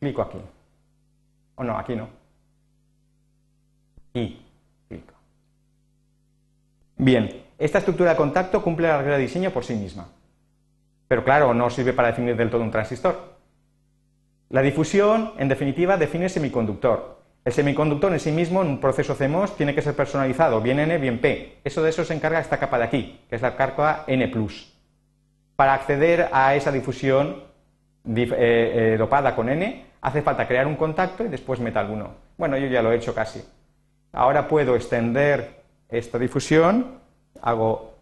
Clico 0.00 0.20
aquí. 0.20 0.38
O 1.54 1.64
no, 1.64 1.78
aquí 1.78 1.96
no. 1.96 2.10
Y. 4.12 4.42
Bien, 6.96 7.44
esta 7.58 7.78
estructura 7.78 8.10
de 8.10 8.16
contacto 8.16 8.62
cumple 8.62 8.88
la 8.88 8.98
regla 8.98 9.16
de 9.16 9.22
diseño 9.22 9.50
por 9.50 9.64
sí 9.64 9.74
misma. 9.74 10.08
Pero 11.08 11.24
claro, 11.24 11.54
no 11.54 11.70
sirve 11.70 11.92
para 11.92 12.08
definir 12.08 12.36
del 12.36 12.50
todo 12.50 12.62
un 12.62 12.70
transistor. 12.70 13.36
La 14.48 14.62
difusión, 14.62 15.32
en 15.38 15.48
definitiva, 15.48 15.96
define 15.96 16.28
semiconductor. 16.28 17.16
El 17.44 17.52
semiconductor 17.52 18.12
en 18.12 18.20
sí 18.20 18.32
mismo, 18.32 18.62
en 18.62 18.68
un 18.68 18.80
proceso 18.80 19.14
CMOS, 19.14 19.56
tiene 19.56 19.74
que 19.74 19.82
ser 19.82 19.94
personalizado, 19.94 20.60
bien 20.60 20.80
N, 20.80 20.98
bien 20.98 21.20
P. 21.20 21.58
Eso 21.62 21.82
de 21.82 21.90
eso 21.90 22.04
se 22.04 22.14
encarga 22.14 22.40
esta 22.40 22.58
capa 22.58 22.78
de 22.78 22.84
aquí, 22.84 23.20
que 23.28 23.36
es 23.36 23.42
la 23.42 23.56
capa 23.56 24.04
N+. 24.06 24.32
Para 25.54 25.74
acceder 25.74 26.28
a 26.32 26.54
esa 26.54 26.72
difusión 26.72 27.44
eh, 28.14 28.28
eh, 28.36 28.96
dopada 28.98 29.36
con 29.36 29.48
N, 29.48 29.84
hace 30.00 30.22
falta 30.22 30.48
crear 30.48 30.66
un 30.66 30.76
contacto 30.76 31.24
y 31.24 31.28
después 31.28 31.60
metal 31.60 31.90
1. 31.90 32.10
Bueno, 32.36 32.56
yo 32.56 32.66
ya 32.66 32.82
lo 32.82 32.90
he 32.90 32.96
hecho 32.96 33.14
casi. 33.14 33.42
Ahora 34.12 34.48
puedo 34.48 34.74
extender 34.74 35.62
esta 35.88 36.18
difusión 36.18 37.00
hago 37.42 37.96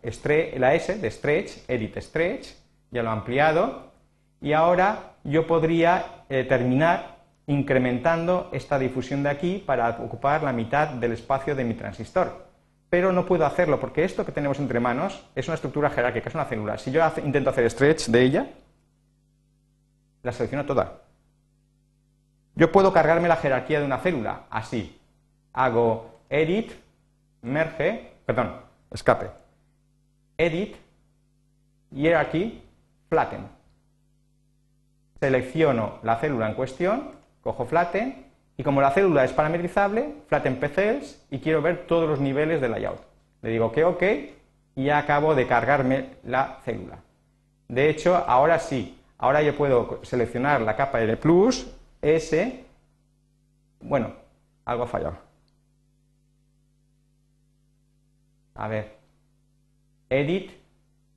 la 0.56 0.74
S 0.74 0.98
de 0.98 1.10
stretch, 1.10 1.68
edit 1.68 1.96
stretch, 1.98 2.48
ya 2.90 3.02
lo 3.02 3.10
he 3.10 3.12
ampliado, 3.12 3.92
y 4.40 4.52
ahora 4.52 5.14
yo 5.24 5.46
podría 5.46 6.24
eh, 6.28 6.44
terminar 6.44 7.16
incrementando 7.46 8.50
esta 8.52 8.78
difusión 8.78 9.22
de 9.22 9.30
aquí 9.30 9.62
para 9.64 9.88
ocupar 9.90 10.42
la 10.42 10.52
mitad 10.52 10.88
del 10.88 11.12
espacio 11.12 11.54
de 11.54 11.64
mi 11.64 11.74
transistor. 11.74 12.44
Pero 12.90 13.12
no 13.12 13.26
puedo 13.26 13.44
hacerlo 13.44 13.80
porque 13.80 14.04
esto 14.04 14.24
que 14.24 14.32
tenemos 14.32 14.58
entre 14.58 14.80
manos 14.80 15.26
es 15.34 15.48
una 15.48 15.56
estructura 15.56 15.90
jerárquica, 15.90 16.28
es 16.28 16.34
una 16.34 16.44
célula. 16.44 16.78
Si 16.78 16.90
yo 16.90 17.02
intento 17.24 17.50
hacer 17.50 17.68
stretch 17.70 18.06
de 18.06 18.22
ella, 18.22 18.46
la 20.22 20.32
selecciono 20.32 20.64
toda. 20.64 21.00
Yo 22.54 22.70
puedo 22.70 22.92
cargarme 22.92 23.28
la 23.28 23.36
jerarquía 23.36 23.80
de 23.80 23.86
una 23.86 23.98
célula, 23.98 24.44
así. 24.48 25.00
Hago 25.52 26.20
edit, 26.28 26.72
merge, 27.44 28.10
perdón, 28.26 28.56
escape. 28.90 29.30
Edit, 30.36 30.76
Hierarchy, 31.92 32.62
Flatten. 33.08 33.46
Selecciono 35.20 35.98
la 36.02 36.16
célula 36.16 36.48
en 36.48 36.54
cuestión, 36.54 37.12
cojo 37.42 37.66
Flatten, 37.66 38.26
y 38.56 38.62
como 38.62 38.80
la 38.80 38.90
célula 38.90 39.24
es 39.24 39.32
parametrizable, 39.32 40.14
Flatten 40.28 40.58
pcells 40.60 41.24
y 41.30 41.38
quiero 41.38 41.62
ver 41.62 41.86
todos 41.86 42.08
los 42.08 42.20
niveles 42.20 42.60
de 42.60 42.68
layout. 42.68 43.00
Le 43.42 43.50
digo 43.50 43.72
que 43.72 43.84
OK 43.84 44.02
y 44.76 44.90
acabo 44.90 45.34
de 45.34 45.46
cargarme 45.46 46.10
la 46.24 46.60
célula. 46.64 46.98
De 47.68 47.88
hecho, 47.88 48.16
ahora 48.16 48.58
sí, 48.58 48.98
ahora 49.18 49.42
yo 49.42 49.56
puedo 49.56 50.00
seleccionar 50.02 50.60
la 50.60 50.76
capa 50.76 51.00
L+, 51.00 51.18
S, 52.02 52.64
bueno, 53.80 54.12
algo 54.64 54.84
ha 54.84 54.86
fallado. 54.86 55.33
A 58.54 58.68
ver, 58.68 58.96
Edit, 60.10 60.52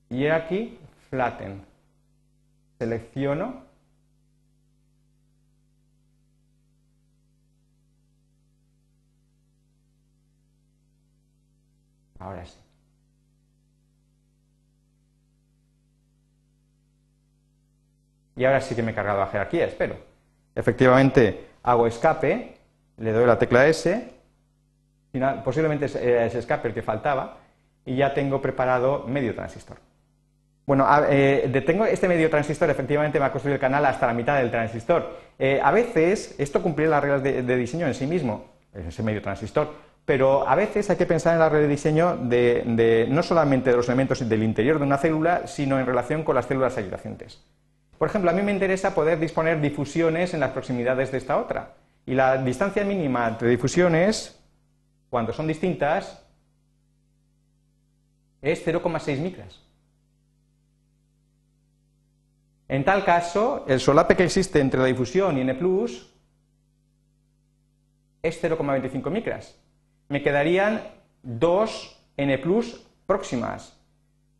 Hierarchy, 0.09 0.79
Flatten. 1.09 1.65
Selecciono. 2.79 3.63
Ahora 12.19 12.45
sí. 12.45 12.57
Y 18.35 18.45
ahora 18.45 18.61
sí 18.61 18.75
que 18.75 18.83
me 18.83 18.91
he 18.91 18.95
cargado 18.95 19.19
la 19.19 19.27
jerarquía, 19.27 19.65
espero. 19.65 19.97
Efectivamente, 20.55 21.47
hago 21.63 21.87
escape, 21.87 22.57
le 22.97 23.11
doy 23.11 23.25
la 23.25 23.37
tecla 23.39 23.67
S, 23.67 24.16
posiblemente 25.43 25.85
es 25.85 25.95
ese 25.95 26.39
escape 26.39 26.69
el 26.69 26.73
que 26.73 26.81
faltaba, 26.81 27.37
y 27.85 27.95
ya 27.95 28.13
tengo 28.13 28.41
preparado 28.41 29.05
medio 29.07 29.33
transistor. 29.33 29.77
Bueno, 30.67 30.85
eh, 31.09 31.49
este 31.89 32.07
medio 32.09 32.29
transistor, 32.29 32.69
efectivamente 32.69 33.17
me 33.19 33.25
ha 33.25 33.31
construido 33.31 33.55
el 33.55 33.61
canal 33.61 33.85
hasta 33.85 34.05
la 34.05 34.13
mitad 34.13 34.37
del 34.37 34.51
transistor. 34.51 35.17
Eh, 35.39 35.61
a 35.63 35.71
veces, 35.71 36.35
esto 36.37 36.61
cumple 36.61 36.87
las 36.87 37.01
reglas 37.01 37.23
de, 37.23 37.55
diseño 37.55 37.87
en 37.87 37.93
sí 37.93 38.05
mismo, 38.05 38.51
ese 38.73 39.01
medio 39.01 39.21
transistor, 39.21 39.69
pero 40.03 40.45
a 40.45 40.55
veces 40.55 40.89
hay 40.89 40.97
que 40.97 41.05
pensar 41.05 41.33
en 41.33 41.39
la 41.39 41.47
regla 41.47 41.67
de 41.67 41.73
diseño 41.73 42.17
de, 42.17 43.07
no 43.09 43.23
solamente 43.23 43.69
de 43.69 43.77
los 43.77 43.87
elementos 43.87 44.27
del 44.27 44.43
interior 44.43 44.77
de 44.77 44.83
una 44.83 44.97
célula, 44.97 45.47
sino 45.47 45.79
en 45.79 45.85
relación 45.85 46.23
con 46.23 46.35
las 46.35 46.45
células 46.45 46.77
adyacentes. 46.77 47.41
Por 47.97 48.09
ejemplo, 48.09 48.29
a 48.29 48.33
mí 48.33 48.41
me 48.41 48.51
interesa 48.51 48.93
poder 48.93 49.19
disponer 49.19 49.61
difusiones 49.61 50.33
en 50.33 50.41
las 50.41 50.51
proximidades 50.51 51.13
de 51.13 51.17
esta 51.17 51.37
otra. 51.37 51.75
Y 52.05 52.13
la 52.13 52.37
distancia 52.37 52.83
mínima 52.83 53.25
entre 53.27 53.49
difusiones, 53.49 54.36
cuando 55.09 55.33
son 55.33 55.47
distintas, 55.47 56.23
es 58.41 58.65
0,6 58.65 59.19
micras. 59.19 59.61
En 62.67 62.83
tal 62.83 63.05
caso, 63.05 63.65
el 63.67 63.79
solape 63.79 64.15
que 64.15 64.25
existe 64.25 64.59
entre 64.59 64.79
la 64.79 64.87
difusión 64.87 65.37
y 65.37 65.41
N+, 65.41 65.57
es 68.21 68.43
0,25 68.43 69.09
micras. 69.09 69.57
Me 70.09 70.21
quedarían 70.21 70.81
dos 71.23 71.97
N+, 72.17 72.43
próximas, 73.05 73.79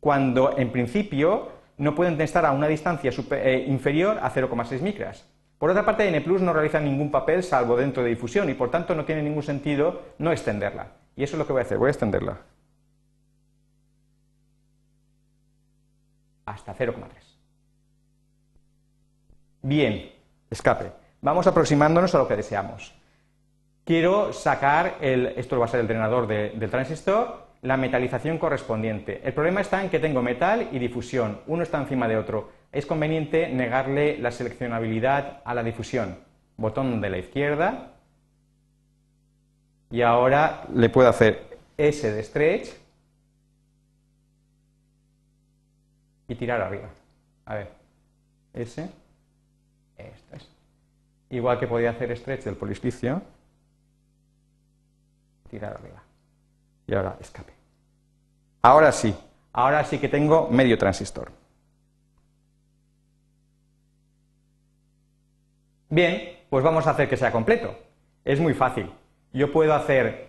cuando 0.00 0.58
en 0.58 0.70
principio 0.70 1.52
no 1.78 1.94
pueden 1.94 2.20
estar 2.20 2.44
a 2.44 2.52
una 2.52 2.68
distancia 2.68 3.10
eh, 3.30 3.64
inferior 3.68 4.18
a 4.18 4.30
0,6 4.30 4.80
micras. 4.80 5.26
Por 5.58 5.70
otra 5.70 5.84
parte, 5.84 6.06
N 6.08 6.24
no 6.40 6.52
realiza 6.52 6.78
ningún 6.78 7.10
papel 7.10 7.42
salvo 7.42 7.76
dentro 7.76 8.02
de 8.02 8.10
difusión 8.10 8.48
y 8.48 8.54
por 8.54 8.70
tanto 8.70 8.94
no 8.94 9.04
tiene 9.04 9.22
ningún 9.22 9.42
sentido 9.42 10.02
no 10.18 10.30
extenderla. 10.30 10.86
Y 11.16 11.24
eso 11.24 11.34
es 11.34 11.38
lo 11.38 11.46
que 11.46 11.52
voy 11.52 11.60
a 11.60 11.64
hacer, 11.64 11.78
voy 11.78 11.88
a 11.88 11.90
extenderla. 11.90 12.38
Hasta 16.46 16.74
0,3. 16.74 17.28
Bien, 19.62 20.12
escape. 20.48 20.92
Vamos 21.20 21.46
aproximándonos 21.48 22.14
a 22.14 22.18
lo 22.18 22.28
que 22.28 22.36
deseamos. 22.36 22.94
Quiero 23.84 24.32
sacar 24.32 24.98
el, 25.00 25.26
esto 25.36 25.58
va 25.58 25.64
a 25.64 25.68
ser 25.68 25.80
el 25.80 25.88
drenador 25.88 26.26
del 26.28 26.70
transistor, 26.70 27.48
la 27.62 27.76
metalización 27.76 28.38
correspondiente. 28.38 29.20
El 29.24 29.32
problema 29.32 29.60
está 29.60 29.82
en 29.82 29.90
que 29.90 29.98
tengo 29.98 30.22
metal 30.22 30.68
y 30.70 30.78
difusión, 30.78 31.40
uno 31.46 31.62
está 31.62 31.78
encima 31.78 32.06
de 32.06 32.16
otro. 32.16 32.50
Es 32.72 32.86
conveniente 32.86 33.48
negarle 33.48 34.18
la 34.18 34.30
seleccionabilidad 34.30 35.42
a 35.44 35.54
la 35.54 35.62
difusión. 35.62 36.18
Botón 36.56 37.00
de 37.00 37.10
la 37.10 37.18
izquierda. 37.18 37.92
Y 39.90 40.02
ahora 40.02 40.64
le 40.74 40.90
puedo 40.90 41.08
hacer 41.08 41.58
S 41.78 42.12
de 42.12 42.22
stretch 42.22 42.68
y 46.28 46.34
tirar 46.34 46.60
arriba. 46.60 46.88
A 47.46 47.54
ver, 47.54 47.70
S, 48.52 48.90
esto 49.96 50.36
es. 50.36 50.48
Igual 51.30 51.58
que 51.58 51.66
podía 51.66 51.90
hacer 51.90 52.14
stretch 52.16 52.44
del 52.44 52.56
polispicio, 52.56 53.22
tirar 55.50 55.74
arriba. 55.74 56.02
Y 56.86 56.94
ahora 56.94 57.16
escape. 57.20 57.52
Ahora 58.60 58.92
sí, 58.92 59.14
ahora 59.52 59.84
sí 59.84 59.98
que 59.98 60.08
tengo 60.08 60.48
medio 60.48 60.76
transistor. 60.76 61.37
Bien, 65.90 66.36
pues 66.50 66.62
vamos 66.62 66.86
a 66.86 66.90
hacer 66.90 67.08
que 67.08 67.16
sea 67.16 67.32
completo. 67.32 67.74
Es 68.24 68.40
muy 68.40 68.54
fácil. 68.54 68.90
Yo 69.32 69.52
puedo 69.52 69.74
hacer 69.74 70.28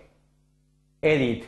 edit, 1.02 1.44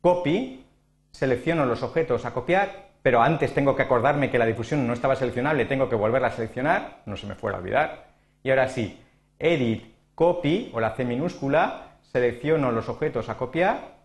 copy, 0.00 0.64
selecciono 1.12 1.64
los 1.66 1.82
objetos 1.82 2.24
a 2.24 2.32
copiar, 2.32 2.88
pero 3.02 3.22
antes 3.22 3.54
tengo 3.54 3.76
que 3.76 3.82
acordarme 3.82 4.30
que 4.30 4.38
la 4.38 4.46
difusión 4.46 4.86
no 4.86 4.92
estaba 4.92 5.16
seleccionable, 5.16 5.66
tengo 5.66 5.88
que 5.88 5.96
volverla 5.96 6.28
a 6.28 6.32
seleccionar, 6.32 7.02
no 7.06 7.16
se 7.16 7.26
me 7.26 7.34
fuera 7.34 7.58
a 7.58 7.60
olvidar. 7.60 8.08
Y 8.42 8.50
ahora 8.50 8.68
sí, 8.68 9.00
edit, 9.38 9.94
copy 10.14 10.70
o 10.74 10.80
la 10.80 10.94
C 10.96 11.04
minúscula, 11.04 11.98
selecciono 12.02 12.72
los 12.72 12.88
objetos 12.88 13.28
a 13.28 13.36
copiar 13.36 13.98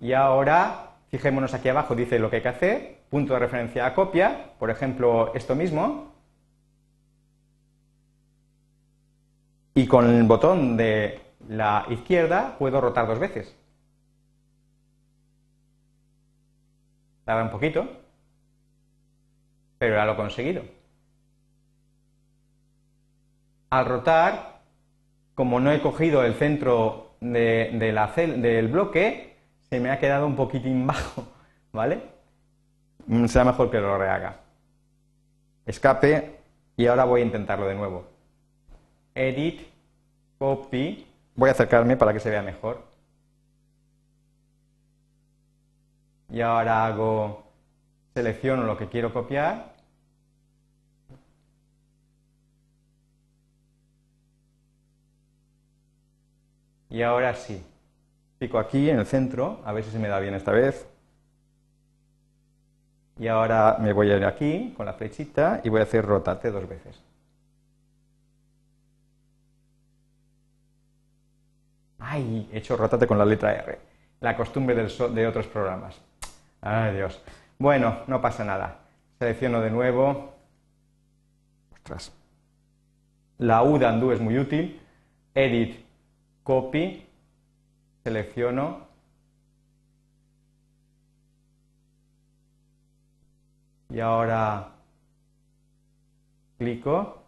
y 0.00 0.12
ahora, 0.12 0.92
fijémonos 1.10 1.54
aquí 1.54 1.68
abajo, 1.68 1.96
dice 1.96 2.18
lo 2.18 2.30
que 2.30 2.36
hay 2.36 2.42
que 2.42 2.48
hacer, 2.48 2.98
punto 3.10 3.32
de 3.34 3.40
referencia 3.40 3.84
a 3.84 3.94
copia, 3.94 4.52
por 4.58 4.70
ejemplo, 4.70 5.32
esto 5.34 5.56
mismo, 5.56 6.07
y 9.78 9.86
con 9.86 10.10
el 10.10 10.24
botón 10.24 10.76
de 10.76 11.20
la 11.46 11.86
izquierda 11.88 12.56
puedo 12.58 12.80
rotar 12.80 13.06
dos 13.06 13.20
veces. 13.20 13.54
Tarda 17.24 17.44
un 17.44 17.50
poquito, 17.50 17.86
pero 19.78 19.94
ya 19.94 20.04
lo 20.04 20.14
he 20.14 20.16
conseguido. 20.16 20.62
Al 23.70 23.86
rotar, 23.86 24.62
como 25.36 25.60
no 25.60 25.70
he 25.70 25.80
cogido 25.80 26.24
el 26.24 26.34
centro 26.34 27.12
de, 27.20 27.92
la 27.92 28.08
del 28.08 28.66
bloque, 28.66 29.36
se 29.70 29.78
me 29.78 29.92
ha 29.92 30.00
quedado 30.00 30.26
un 30.26 30.34
poquitín 30.34 30.88
bajo, 30.88 31.22
¿vale? 31.72 32.02
Mm, 33.06 33.26
será 33.26 33.44
mejor 33.44 33.70
que 33.70 33.78
lo 33.78 33.96
rehaga. 33.96 34.40
Escape 35.66 36.40
y 36.76 36.86
ahora 36.86 37.04
voy 37.04 37.20
a 37.20 37.26
intentarlo 37.26 37.68
de 37.68 37.76
nuevo. 37.76 38.17
Edit, 39.18 39.66
copy, 40.38 41.04
voy 41.34 41.48
a 41.48 41.52
acercarme 41.52 41.96
para 41.96 42.12
que 42.12 42.20
se 42.20 42.30
vea 42.30 42.40
mejor. 42.40 42.82
Y 46.30 46.40
ahora 46.40 46.86
hago, 46.86 47.42
selecciono 48.14 48.62
lo 48.62 48.76
que 48.78 48.86
quiero 48.86 49.12
copiar. 49.12 49.74
Y 56.90 57.02
ahora 57.02 57.34
sí, 57.34 57.62
pico 58.38 58.58
aquí 58.58 58.88
en 58.88 59.00
el 59.00 59.06
centro, 59.06 59.60
a 59.64 59.72
ver 59.72 59.84
si 59.84 59.90
se 59.90 59.98
me 59.98 60.08
da 60.08 60.20
bien 60.20 60.34
esta 60.34 60.52
vez. 60.52 60.86
Y 63.18 63.26
ahora 63.26 63.78
me 63.80 63.92
voy 63.92 64.12
a 64.12 64.16
ir 64.16 64.24
aquí 64.24 64.72
con 64.76 64.86
la 64.86 64.92
flechita 64.92 65.60
y 65.64 65.70
voy 65.70 65.80
a 65.80 65.82
hacer 65.82 66.04
rotate 66.06 66.52
dos 66.52 66.68
veces. 66.68 67.07
He 72.52 72.58
hecho 72.58 72.76
rotate 72.76 73.06
con 73.06 73.18
la 73.18 73.24
letra 73.24 73.54
R. 73.54 73.78
La 74.20 74.36
costumbre 74.36 74.74
de 74.74 75.26
otros 75.26 75.46
programas. 75.46 76.00
¡Ay, 76.60 76.94
Dios! 76.94 77.20
Bueno, 77.58 77.98
no 78.06 78.20
pasa 78.20 78.44
nada. 78.44 78.78
Selecciono 79.18 79.60
de 79.60 79.70
nuevo. 79.70 80.34
Ostras. 81.72 82.12
La 83.38 83.62
U 83.62 83.78
de 83.78 83.86
undo 83.86 84.12
es 84.12 84.20
muy 84.20 84.38
útil. 84.38 84.80
Edit, 85.34 85.84
copy 86.42 87.06
selecciono 88.02 88.88
y 93.90 94.00
ahora 94.00 94.68
clico 96.58 97.22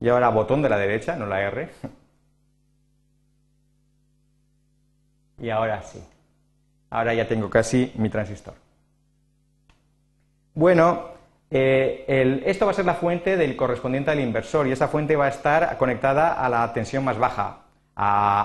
y 0.00 0.08
ahora 0.08 0.30
botón 0.30 0.62
de 0.62 0.68
la 0.68 0.76
derecha, 0.76 1.16
no 1.16 1.26
la 1.26 1.40
R. 1.42 1.68
Y 5.42 5.50
ahora 5.50 5.82
sí. 5.82 6.02
Ahora 6.88 7.12
ya 7.12 7.26
tengo 7.26 7.50
casi 7.50 7.92
mi 7.96 8.08
transistor. 8.08 8.54
Bueno, 10.54 11.08
eh, 11.50 12.42
esto 12.46 12.64
va 12.64 12.70
a 12.70 12.74
ser 12.74 12.84
la 12.84 12.94
fuente 12.94 13.36
del 13.36 13.56
correspondiente 13.56 14.12
al 14.12 14.20
inversor 14.20 14.68
y 14.68 14.72
esa 14.72 14.86
fuente 14.86 15.16
va 15.16 15.26
a 15.26 15.30
estar 15.30 15.76
conectada 15.78 16.34
a 16.34 16.48
la 16.48 16.72
tensión 16.72 17.04
más 17.04 17.18
baja, 17.18 17.58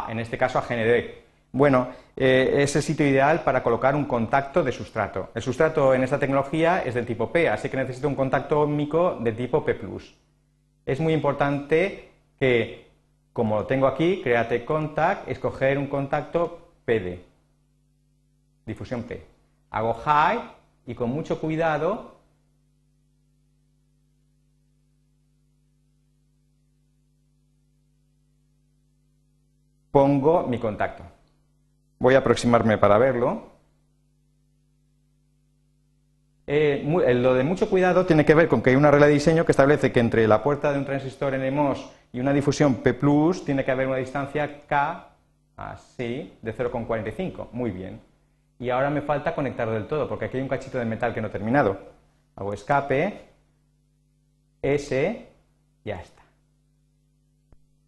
en 0.09 0.19
este 0.19 0.39
caso 0.39 0.57
a 0.57 0.63
GND. 0.63 1.27
Bueno, 1.51 1.89
eh, 2.15 2.63
es 2.63 2.75
el 2.75 2.81
sitio 2.81 3.07
ideal 3.07 3.41
para 3.41 3.61
colocar 3.61 3.95
un 3.95 4.05
contacto 4.05 4.63
de 4.63 4.71
sustrato. 4.71 5.29
El 5.35 5.43
sustrato 5.43 5.93
en 5.93 6.03
esta 6.03 6.17
tecnología 6.17 6.81
es 6.83 6.95
del 6.95 7.05
tipo 7.05 7.31
P, 7.31 7.47
así 7.47 7.69
que 7.69 7.77
necesito 7.77 8.07
un 8.07 8.15
contacto 8.15 8.61
ópmico 8.61 9.17
de 9.19 9.33
tipo 9.33 9.63
P+. 9.63 9.75
Es 10.85 10.99
muy 10.99 11.13
importante 11.13 12.09
que, 12.39 12.87
como 13.33 13.57
lo 13.57 13.65
tengo 13.67 13.85
aquí, 13.85 14.21
Create 14.23 14.65
Contact, 14.65 15.29
escoger 15.29 15.77
un 15.77 15.87
contacto 15.87 16.66
PD, 16.87 17.19
difusión 18.65 19.03
P. 19.03 19.21
Hago 19.71 19.93
High 19.93 20.39
y 20.85 20.95
con 20.95 21.09
mucho 21.09 21.37
cuidado 21.37 22.15
pongo 29.91 30.47
mi 30.47 30.59
contacto. 30.59 31.03
Voy 31.99 32.15
a 32.15 32.19
aproximarme 32.19 32.77
para 32.77 32.97
verlo. 32.97 33.43
Eh, 36.45 36.85
lo 37.15 37.33
de 37.33 37.43
mucho 37.43 37.69
cuidado 37.69 38.05
tiene 38.05 38.23
que 38.23 38.33
ver 38.33 38.47
con 38.47 38.61
que 38.61 38.69
hay 38.69 38.77
una 38.77 38.91
regla 38.91 39.07
de 39.07 39.13
diseño 39.13 39.43
que 39.43 39.51
establece 39.51 39.91
que 39.91 39.99
entre 39.99 40.25
la 40.25 40.41
puerta 40.41 40.71
de 40.71 40.79
un 40.79 40.85
transistor 40.85 41.37
NMOS 41.37 41.85
y 42.13 42.21
una 42.21 42.31
difusión 42.31 42.75
P+, 42.75 42.97
tiene 43.45 43.65
que 43.65 43.71
haber 43.71 43.87
una 43.87 43.97
distancia 43.97 44.61
K, 44.65 45.06
así, 45.57 46.37
de 46.41 46.55
0,45. 46.55 47.49
Muy 47.51 47.71
bien. 47.71 47.99
Y 48.59 48.69
ahora 48.69 48.89
me 48.89 49.01
falta 49.01 49.35
conectar 49.35 49.69
del 49.69 49.87
todo, 49.87 50.07
porque 50.07 50.25
aquí 50.25 50.37
hay 50.37 50.43
un 50.43 50.49
cachito 50.49 50.77
de 50.77 50.85
metal 50.85 51.13
que 51.13 51.21
no 51.21 51.27
he 51.27 51.31
terminado. 51.31 51.77
Hago 52.35 52.53
escape, 52.53 53.21
S, 54.61 55.27
ya 55.83 56.01
está. 56.01 56.21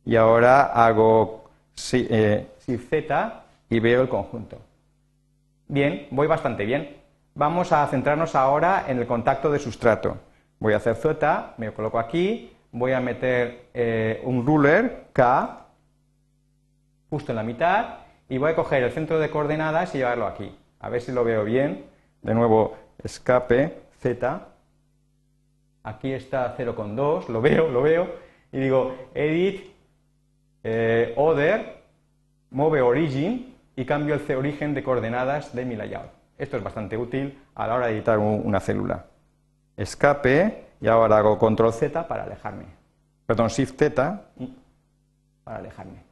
Y 0.05 0.15
ahora 0.15 0.65
hago 0.73 1.49
eh, 1.93 2.47
Shift 2.65 2.89
Z 2.89 3.43
y 3.69 3.79
veo 3.79 4.01
el 4.01 4.09
conjunto. 4.09 4.57
Bien, 5.67 6.07
voy 6.11 6.27
bastante 6.27 6.65
bien. 6.65 6.97
Vamos 7.35 7.71
a 7.71 7.85
centrarnos 7.87 8.35
ahora 8.35 8.85
en 8.87 8.99
el 8.99 9.07
contacto 9.07 9.51
de 9.51 9.59
sustrato. 9.59 10.17
Voy 10.59 10.73
a 10.73 10.77
hacer 10.77 10.95
Z, 10.95 11.53
me 11.57 11.71
coloco 11.71 11.99
aquí, 11.99 12.51
voy 12.71 12.91
a 12.91 12.99
meter 12.99 13.69
eh, 13.73 14.21
un 14.23 14.45
ruler 14.45 15.05
K 15.13 15.68
justo 17.09 17.31
en 17.31 17.37
la 17.37 17.43
mitad 17.43 17.99
y 18.27 18.37
voy 18.37 18.51
a 18.51 18.55
coger 18.55 18.83
el 18.83 18.91
centro 18.91 19.19
de 19.19 19.29
coordenadas 19.29 19.93
y 19.95 19.99
llevarlo 19.99 20.27
aquí. 20.27 20.55
A 20.79 20.89
ver 20.89 21.01
si 21.01 21.11
lo 21.11 21.23
veo 21.23 21.43
bien. 21.43 21.85
De 22.21 22.33
nuevo, 22.33 22.77
escape, 23.03 23.81
Z. 23.99 24.47
Aquí 25.83 26.13
está 26.13 26.55
0,2, 26.57 27.27
lo 27.27 27.41
veo, 27.41 27.69
lo 27.69 27.81
veo. 27.81 28.07
Y 28.51 28.59
digo, 28.59 28.95
edit, 29.13 29.73
eh, 30.63 31.13
order, 31.15 31.81
move 32.51 32.81
origin 32.81 33.55
y 33.75 33.85
cambio 33.85 34.15
el 34.15 34.35
origen 34.35 34.73
de 34.73 34.83
coordenadas 34.83 35.55
de 35.55 35.65
mi 35.65 35.75
layout. 35.75 36.11
Esto 36.37 36.57
es 36.57 36.63
bastante 36.63 36.97
útil 36.97 37.37
a 37.55 37.67
la 37.67 37.75
hora 37.75 37.87
de 37.87 37.93
editar 37.93 38.17
una 38.17 38.59
célula. 38.59 39.05
Escape 39.75 40.65
y 40.81 40.87
ahora 40.87 41.17
hago 41.17 41.37
control 41.37 41.73
Z 41.73 42.07
para 42.07 42.23
alejarme. 42.23 42.65
Perdón, 43.25 43.47
shift 43.47 43.77
Z 43.77 44.21
para 45.43 45.57
alejarme. 45.59 46.09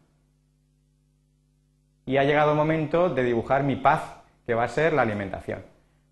Y 2.08 2.18
ha 2.18 2.24
llegado 2.24 2.52
el 2.52 2.58
momento 2.58 3.10
de 3.10 3.22
dibujar 3.22 3.62
mi 3.64 3.76
path, 3.76 4.24
que 4.48 4.56
va 4.56 4.64
a 4.64 4.68
ser 4.70 4.94
la 4.94 5.04
alimentación. 5.04 5.62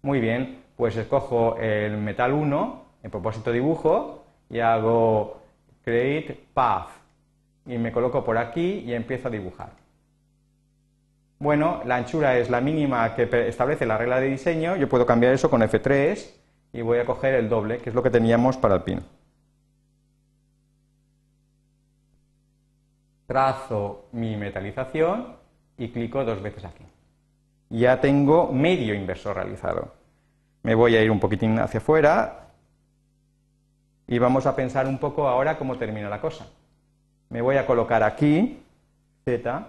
Muy 0.03 0.19
bien, 0.19 0.61
pues 0.75 0.95
escojo 0.97 1.57
el 1.57 1.97
metal 1.97 2.33
1 2.33 2.85
en 3.01 3.11
propósito 3.11 3.51
dibujo 3.51 4.23
y 4.49 4.59
hago 4.59 5.41
create 5.83 6.47
path 6.53 6.89
y 7.65 7.77
me 7.77 7.91
coloco 7.91 8.23
por 8.23 8.37
aquí 8.37 8.83
y 8.85 8.93
empiezo 8.93 9.29
a 9.29 9.31
dibujar. 9.31 9.69
Bueno, 11.39 11.81
la 11.85 11.95
anchura 11.95 12.37
es 12.37 12.49
la 12.49 12.61
mínima 12.61 13.15
que 13.15 13.29
establece 13.47 13.85
la 13.85 13.97
regla 13.97 14.19
de 14.19 14.27
diseño, 14.27 14.75
yo 14.75 14.89
puedo 14.89 15.05
cambiar 15.05 15.33
eso 15.33 15.49
con 15.49 15.61
F3 15.61 16.29
y 16.73 16.81
voy 16.81 16.97
a 16.99 17.05
coger 17.05 17.35
el 17.35 17.47
doble, 17.47 17.77
que 17.77 17.89
es 17.89 17.95
lo 17.95 18.03
que 18.03 18.09
teníamos 18.09 18.57
para 18.57 18.75
el 18.75 18.81
pin. 18.81 19.01
Trazo 23.27 24.07
mi 24.11 24.35
metalización 24.35 25.44
y 25.77 25.89
clico 25.89 26.23
dos 26.23 26.41
veces 26.41 26.65
aquí. 26.65 26.83
Ya 27.69 27.99
tengo 27.99 28.51
medio 28.51 28.93
inversor 28.93 29.35
realizado. 29.35 29.93
Me 30.63 30.75
voy 30.75 30.95
a 30.95 31.03
ir 31.03 31.11
un 31.11 31.19
poquitín 31.19 31.59
hacia 31.59 31.79
afuera 31.79 32.47
y 34.07 34.17
vamos 34.19 34.45
a 34.45 34.55
pensar 34.55 34.87
un 34.87 34.97
poco 34.97 35.27
ahora 35.27 35.57
cómo 35.57 35.77
termina 35.77 36.09
la 36.09 36.21
cosa. 36.21 36.47
Me 37.29 37.41
voy 37.41 37.57
a 37.57 37.65
colocar 37.65 38.03
aquí, 38.03 38.63
Z, 39.25 39.67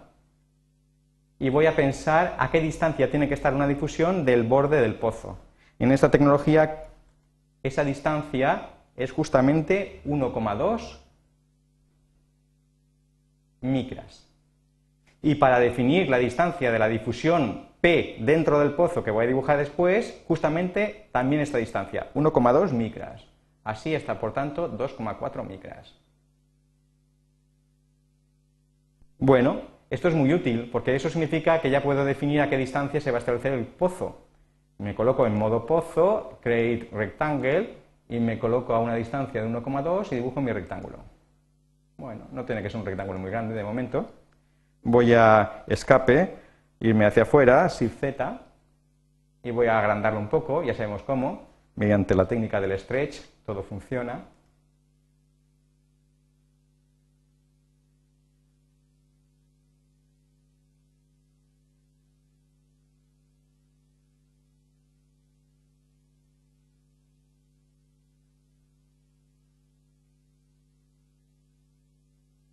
y 1.38 1.48
voy 1.48 1.66
a 1.66 1.76
pensar 1.76 2.36
a 2.38 2.50
qué 2.50 2.60
distancia 2.60 3.10
tiene 3.10 3.28
que 3.28 3.34
estar 3.34 3.54
una 3.54 3.66
difusión 3.66 4.24
del 4.24 4.42
borde 4.42 4.80
del 4.80 4.94
pozo. 4.94 5.38
En 5.78 5.92
esta 5.92 6.10
tecnología, 6.10 6.84
esa 7.62 7.84
distancia 7.84 8.70
es 8.96 9.12
justamente 9.12 10.00
1,2 10.06 10.98
micras. 13.60 14.25
Y 15.26 15.34
para 15.34 15.58
definir 15.58 16.08
la 16.08 16.18
distancia 16.18 16.70
de 16.70 16.78
la 16.78 16.86
difusión 16.86 17.66
P 17.80 18.18
dentro 18.20 18.60
del 18.60 18.74
pozo 18.74 19.02
que 19.02 19.10
voy 19.10 19.24
a 19.24 19.26
dibujar 19.26 19.58
después, 19.58 20.22
justamente 20.28 21.08
también 21.10 21.42
esta 21.42 21.58
distancia, 21.58 22.12
1,2 22.14 22.70
micras. 22.70 23.26
Así 23.64 23.92
está, 23.92 24.20
por 24.20 24.32
tanto, 24.32 24.70
2,4 24.78 25.44
micras. 25.44 25.92
Bueno, 29.18 29.62
esto 29.90 30.06
es 30.06 30.14
muy 30.14 30.32
útil 30.32 30.70
porque 30.70 30.94
eso 30.94 31.10
significa 31.10 31.60
que 31.60 31.70
ya 31.70 31.82
puedo 31.82 32.04
definir 32.04 32.40
a 32.40 32.48
qué 32.48 32.56
distancia 32.56 33.00
se 33.00 33.10
va 33.10 33.16
a 33.16 33.18
establecer 33.18 33.52
el 33.52 33.66
pozo. 33.66 34.28
Me 34.78 34.94
coloco 34.94 35.26
en 35.26 35.36
modo 35.36 35.66
pozo, 35.66 36.38
create 36.40 36.88
rectangle 36.92 37.74
y 38.08 38.20
me 38.20 38.38
coloco 38.38 38.74
a 38.74 38.78
una 38.78 38.94
distancia 38.94 39.42
de 39.42 39.48
1,2 39.48 40.12
y 40.12 40.14
dibujo 40.14 40.40
mi 40.40 40.52
rectángulo. 40.52 40.98
Bueno, 41.96 42.26
no 42.30 42.44
tiene 42.44 42.62
que 42.62 42.70
ser 42.70 42.78
un 42.78 42.86
rectángulo 42.86 43.18
muy 43.18 43.32
grande 43.32 43.56
de 43.56 43.64
momento. 43.64 44.08
Voy 44.88 45.12
a 45.14 45.64
escape, 45.66 46.37
irme 46.79 47.07
hacia 47.07 47.25
afuera, 47.25 47.66
Shift 47.66 47.99
Z, 47.99 48.40
y 49.42 49.51
voy 49.51 49.66
a 49.66 49.81
agrandarlo 49.81 50.20
un 50.20 50.29
poco, 50.29 50.62
ya 50.62 50.75
sabemos 50.75 51.03
cómo, 51.03 51.49
mediante 51.75 52.14
la 52.14 52.27
técnica 52.29 52.61
del 52.61 52.79
stretch, 52.79 53.20
todo 53.44 53.64
funciona. 53.64 54.25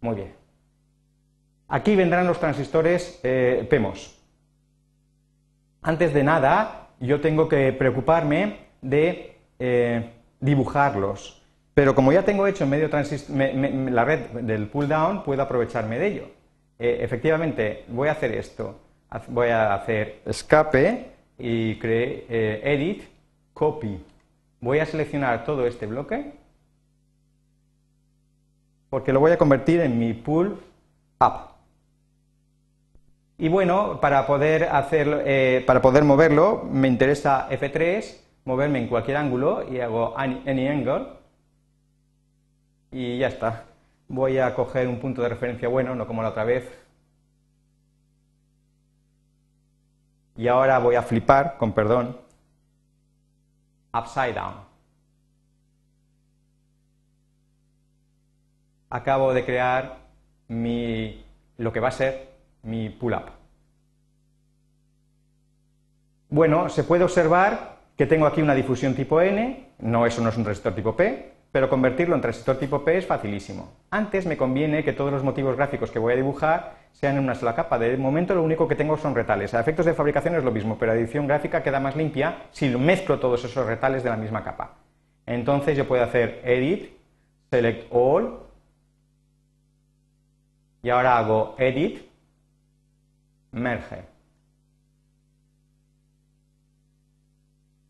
Muy 0.01 0.15
bien. 0.15 0.42
Aquí 1.73 1.95
vendrán 1.95 2.27
los 2.27 2.39
transistores 2.39 3.19
eh, 3.23 3.65
PEMOS. 3.67 4.15
Antes 5.81 6.13
de 6.13 6.23
nada, 6.23 6.89
yo 6.99 7.19
tengo 7.19 7.49
que 7.49 7.73
preocuparme 7.73 8.57
de 8.79 9.37
eh, 9.57 10.11
dibujarlos. 10.39 11.41
Pero 11.73 11.95
como 11.95 12.11
ya 12.11 12.23
tengo 12.23 12.45
hecho 12.45 12.65
en 12.65 12.69
medio 12.69 12.89
la 13.89 14.05
red 14.05 14.19
del 14.43 14.67
pull 14.67 14.87
down, 14.87 15.23
puedo 15.23 15.41
aprovecharme 15.41 15.97
de 15.97 16.07
ello. 16.07 16.27
Eh, 16.77 16.99
efectivamente, 17.01 17.85
voy 17.87 18.07
a 18.07 18.11
hacer 18.11 18.33
esto. 18.33 18.79
Voy 19.29 19.47
a 19.47 19.73
hacer 19.73 20.21
escape 20.27 21.07
y 21.39 21.79
edit, 21.81 23.01
copy. 23.55 23.99
Voy 24.61 24.77
a 24.77 24.85
seleccionar 24.85 25.43
todo 25.43 25.65
este 25.65 25.87
bloque 25.87 26.33
porque 28.91 29.11
lo 29.11 29.19
voy 29.19 29.31
a 29.31 29.39
convertir 29.39 29.81
en 29.81 29.97
mi 29.97 30.13
pull 30.13 30.59
up. 31.19 31.52
Y 33.37 33.49
bueno, 33.49 33.99
para 33.99 34.25
poder, 34.25 34.63
hacer, 34.63 35.65
para 35.65 35.81
poder 35.81 36.03
moverlo, 36.03 36.63
me 36.71 36.87
interesa 36.87 37.49
F3 37.49 38.23
moverme 38.45 38.79
en 38.79 38.87
cualquier 38.87 39.17
ángulo 39.17 39.63
y 39.71 39.79
hago 39.79 40.13
any 40.17 40.67
angle 40.67 41.07
y 42.91 43.17
ya 43.17 43.27
está. 43.27 43.65
Voy 44.07 44.37
a 44.37 44.53
coger 44.53 44.87
un 44.87 44.99
punto 44.99 45.21
de 45.21 45.29
referencia 45.29 45.67
bueno, 45.67 45.95
no 45.95 46.05
como 46.05 46.21
la 46.21 46.29
otra 46.29 46.43
vez. 46.43 46.71
Y 50.35 50.47
ahora 50.47 50.79
voy 50.79 50.95
a 50.95 51.01
flipar, 51.01 51.57
con 51.57 51.73
perdón, 51.73 52.17
upside 53.93 54.33
down. 54.33 54.55
Acabo 58.89 59.33
de 59.33 59.45
crear 59.45 59.97
mi, 60.47 61.23
lo 61.57 61.71
que 61.71 61.79
va 61.79 61.87
a 61.87 61.91
ser 61.91 62.32
mi 62.63 62.89
pull-up. 62.89 63.31
Bueno, 66.29 66.67
se 66.69 66.83
puede 66.83 67.03
observar 67.03 67.77
que 67.95 68.07
tengo 68.07 68.25
aquí 68.25 68.41
una 68.41 68.55
difusión 68.55 68.95
tipo 68.95 69.21
N, 69.21 69.69
no, 69.79 70.05
eso 70.05 70.21
no 70.21 70.29
es 70.29 70.37
un 70.37 70.45
resistor 70.45 70.73
tipo 70.73 70.95
P, 70.95 71.33
pero 71.51 71.69
convertirlo 71.69 72.15
en 72.15 72.23
resistor 72.23 72.57
tipo 72.57 72.83
P 72.83 72.97
es 72.97 73.05
facilísimo. 73.05 73.71
Antes 73.91 74.25
me 74.25 74.35
conviene 74.35 74.83
que 74.83 74.93
todos 74.93 75.11
los 75.11 75.23
motivos 75.23 75.55
gráficos 75.55 75.91
que 75.91 75.99
voy 75.99 76.13
a 76.13 76.15
dibujar 76.15 76.77
sean 76.91 77.17
en 77.17 77.23
una 77.23 77.35
sola 77.35 77.53
capa. 77.53 77.77
De 77.77 77.95
momento 77.97 78.33
lo 78.33 78.41
único 78.41 78.67
que 78.67 78.75
tengo 78.75 78.97
son 78.97 79.13
retales. 79.13 79.53
A 79.53 79.59
efectos 79.59 79.85
de 79.85 79.93
fabricación 79.93 80.35
es 80.35 80.43
lo 80.43 80.51
mismo, 80.51 80.77
pero 80.79 80.93
la 80.93 80.99
edición 80.99 81.27
gráfica 81.27 81.61
queda 81.61 81.79
más 81.79 81.95
limpia 81.95 82.47
si 82.51 82.69
mezclo 82.69 83.19
todos 83.19 83.45
esos 83.45 83.67
retales 83.67 84.01
de 84.01 84.09
la 84.09 84.17
misma 84.17 84.43
capa. 84.43 84.77
Entonces 85.27 85.77
yo 85.77 85.87
puedo 85.87 86.03
hacer 86.03 86.41
Edit, 86.43 86.97
Select 87.51 87.87
All, 87.91 88.39
y 90.81 90.89
ahora 90.89 91.19
hago 91.19 91.55
Edit, 91.59 92.12
Merge. 93.53 94.03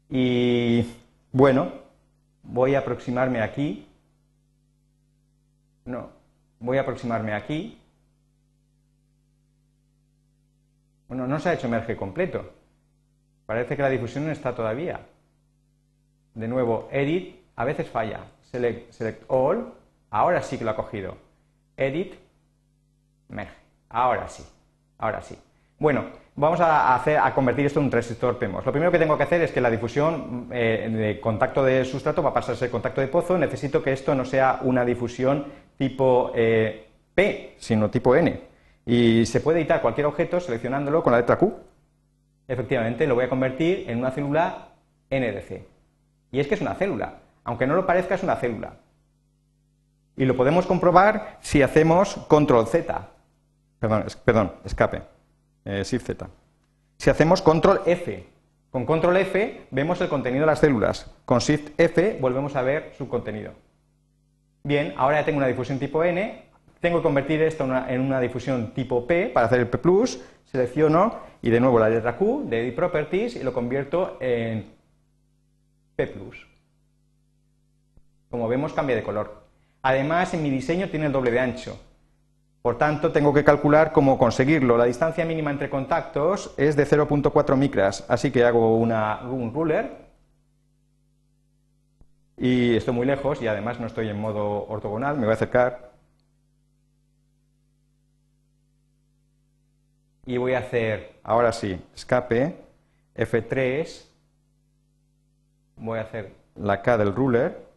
Y 0.09 0.85
bueno, 1.31 1.71
voy 2.43 2.75
a 2.75 2.79
aproximarme 2.79 3.41
aquí. 3.41 3.87
No, 5.85 6.09
voy 6.59 6.77
a 6.77 6.81
aproximarme 6.81 7.33
aquí. 7.33 7.79
Bueno, 11.07 11.27
no 11.27 11.39
se 11.39 11.49
ha 11.49 11.53
hecho 11.53 11.67
merge 11.67 11.95
completo. 11.95 12.53
Parece 13.45 13.75
que 13.75 13.81
la 13.81 13.89
difusión 13.89 14.25
no 14.25 14.31
está 14.31 14.53
todavía. 14.53 14.99
De 16.35 16.47
nuevo, 16.47 16.89
edit, 16.91 17.35
a 17.55 17.65
veces 17.65 17.89
falla. 17.89 18.19
Select, 18.51 18.91
select 18.91 19.23
all, 19.27 19.73
ahora 20.09 20.41
sí 20.41 20.57
que 20.57 20.65
lo 20.65 20.71
ha 20.71 20.75
cogido. 20.75 21.17
Edit, 21.77 22.15
merge. 23.29 23.55
Ahora 23.89 24.27
sí, 24.27 24.43
ahora 24.97 25.21
sí. 25.21 25.37
Bueno, 25.79 26.05
vamos 26.35 26.59
a, 26.61 27.31
convertir 27.35 27.65
esto 27.65 27.79
en 27.79 27.87
un 27.87 27.91
resistor 27.91 28.37
PEMOS. 28.37 28.65
Lo 28.65 28.71
primero 28.71 28.91
que 28.91 28.99
tengo 28.99 29.17
que 29.17 29.23
hacer 29.23 29.41
es 29.41 29.51
que 29.51 29.61
la 29.61 29.69
difusión 29.69 30.47
eh, 30.51 30.89
de 30.91 31.19
contacto 31.19 31.63
de 31.63 31.85
sustrato 31.85 32.23
va 32.23 32.29
a 32.29 32.33
pasar 32.33 32.55
a 32.61 32.71
contacto 32.71 33.01
de 33.01 33.07
pozo. 33.07 33.37
Necesito 33.37 33.83
que 33.83 33.91
esto 33.91 34.15
no 34.15 34.25
sea 34.25 34.59
una 34.61 34.85
difusión 34.85 35.45
tipo 35.77 36.31
eh, 36.35 36.87
P, 37.13 37.55
sino 37.57 37.89
tipo 37.89 38.15
N. 38.15 38.41
Y 38.85 39.25
se 39.25 39.39
puede 39.39 39.59
editar 39.59 39.81
cualquier 39.81 40.07
objeto 40.07 40.39
seleccionándolo 40.39 41.03
con 41.03 41.11
la 41.13 41.19
letra 41.19 41.37
Q. 41.37 41.53
Efectivamente, 42.47 43.07
lo 43.07 43.15
voy 43.15 43.25
a 43.25 43.29
convertir 43.29 43.89
en 43.89 43.99
una 43.99 44.11
célula 44.11 44.69
NDC. 45.09 45.63
Y 46.31 46.39
es 46.39 46.47
que 46.47 46.55
es 46.55 46.61
una 46.61 46.75
célula. 46.75 47.19
Aunque 47.45 47.67
no 47.67 47.75
lo 47.75 47.85
parezca, 47.85 48.15
es 48.15 48.23
una 48.23 48.35
célula. 48.35 48.75
Y 50.15 50.25
lo 50.25 50.35
podemos 50.35 50.65
comprobar 50.65 51.37
si 51.41 51.61
hacemos 51.61 52.15
control 52.27 52.67
Z. 52.67 53.09
Perdón, 53.79 54.05
perdón 54.23 54.53
escape 54.63 55.13
eh, 55.65 55.83
Shift 55.83 56.05
Z. 56.05 56.27
Si 56.97 57.09
hacemos 57.09 57.41
control 57.41 57.81
F, 57.85 58.25
con 58.71 58.85
control 58.85 59.17
F 59.17 59.67
vemos 59.71 60.01
el 60.01 60.09
contenido 60.09 60.41
de 60.41 60.47
las 60.47 60.59
células, 60.59 61.11
con 61.25 61.39
Shift 61.39 61.79
F 61.79 62.17
volvemos 62.19 62.55
a 62.55 62.61
ver 62.61 62.93
su 62.97 63.07
contenido. 63.07 63.53
Bien, 64.63 64.93
ahora 64.97 65.19
ya 65.19 65.25
tengo 65.25 65.37
una 65.37 65.47
difusión 65.47 65.79
tipo 65.79 66.03
N, 66.03 66.43
tengo 66.79 66.97
que 66.97 67.03
convertir 67.03 67.41
esto 67.41 67.65
en 67.87 68.01
una 68.01 68.19
difusión 68.19 68.73
tipo 68.73 69.05
P 69.05 69.27
para 69.27 69.45
hacer 69.45 69.59
el 69.59 69.67
P+, 69.67 69.79
selecciono 70.45 71.19
y 71.41 71.49
de 71.49 71.59
nuevo 71.59 71.79
la 71.79 71.89
letra 71.89 72.17
Q 72.17 72.45
de 72.49 72.61
Edit 72.61 72.75
Properties 72.75 73.35
y 73.35 73.43
lo 73.43 73.53
convierto 73.53 74.17
en 74.19 74.65
P+. 75.95 76.13
Como 78.29 78.47
vemos 78.47 78.73
cambia 78.73 78.95
de 78.95 79.03
color. 79.03 79.43
Además 79.81 80.33
en 80.33 80.43
mi 80.43 80.49
diseño 80.49 80.89
tiene 80.89 81.07
el 81.07 81.11
doble 81.11 81.31
de 81.31 81.39
ancho, 81.39 81.79
por 82.63 82.77
tanto, 82.77 83.11
tengo 83.11 83.33
que 83.33 83.43
calcular 83.43 83.91
cómo 83.91 84.17
conseguirlo. 84.17 84.77
La 84.77 84.85
distancia 84.85 85.25
mínima 85.25 85.51
entre 85.51 85.69
contactos 85.69 86.53
es 86.57 86.77
de 86.77 86.87
0.4 86.87 87.57
micras, 87.57 88.05
así 88.07 88.31
que 88.31 88.45
hago 88.45 88.77
un 88.77 89.53
ruler 89.53 90.07
Y 92.37 92.75
estoy 92.77 92.93
muy 92.93 93.05
lejos 93.05 93.41
y 93.41 93.47
además 93.47 93.81
no 93.81 93.87
estoy 93.87 94.07
en 94.07 94.17
modo 94.19 94.65
ortogonal, 94.67 95.15
me 95.17 95.25
voy 95.25 95.31
a 95.31 95.35
acercar. 95.35 95.91
Y 100.25 100.37
voy 100.37 100.53
a 100.53 100.59
hacer, 100.59 101.19
ahora 101.23 101.51
sí, 101.51 101.81
escape, 101.93 102.55
F3, 103.15 104.05
voy 105.75 105.99
a 105.99 106.03
hacer 106.03 106.33
la 106.55 106.81
K 106.81 106.97
del 106.97 107.13
ruler, 107.13 107.67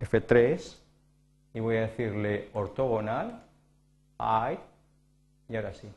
F3, 0.00 0.85
y 1.56 1.60
voy 1.60 1.78
a 1.78 1.86
decirle 1.86 2.50
ortogonal, 2.52 3.40
I, 4.20 4.58
y 5.48 5.56
ahora 5.56 5.72
sí, 5.72 5.88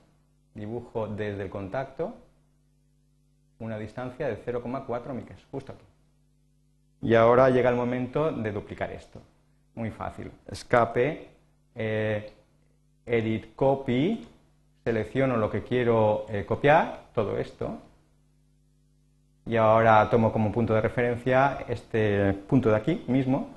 dibujo 0.54 1.08
desde 1.08 1.44
el 1.44 1.50
contacto 1.50 2.14
una 3.60 3.78
distancia 3.78 4.30
de 4.30 4.42
0,4 4.42 5.14
micras, 5.14 5.42
justo 5.52 5.74
aquí. 5.74 5.84
Y 7.02 7.14
ahora 7.14 7.50
llega 7.50 7.70
el 7.70 7.76
momento 7.76 8.32
de 8.32 8.54
duplicar 8.54 8.90
esto. 8.94 9.20
Muy 9.76 9.92
fácil. 9.92 10.32
Escape, 10.50 11.28
eh, 11.76 12.34
edit 13.06 13.54
copy, 13.54 14.26
selecciono 14.86 15.36
lo 15.36 15.52
que 15.52 15.64
quiero 15.64 16.26
eh, 16.30 16.46
copiar, 16.46 17.08
todo 17.14 17.38
esto, 17.38 17.80
y 19.46 19.58
ahora 19.58 20.10
tomo 20.10 20.32
como 20.32 20.54
punto 20.54 20.74
de 20.74 20.80
referencia 20.80 21.66
este 21.68 22.32
punto 22.48 22.70
de 22.70 22.78
aquí 22.78 23.04
mismo, 23.10 23.50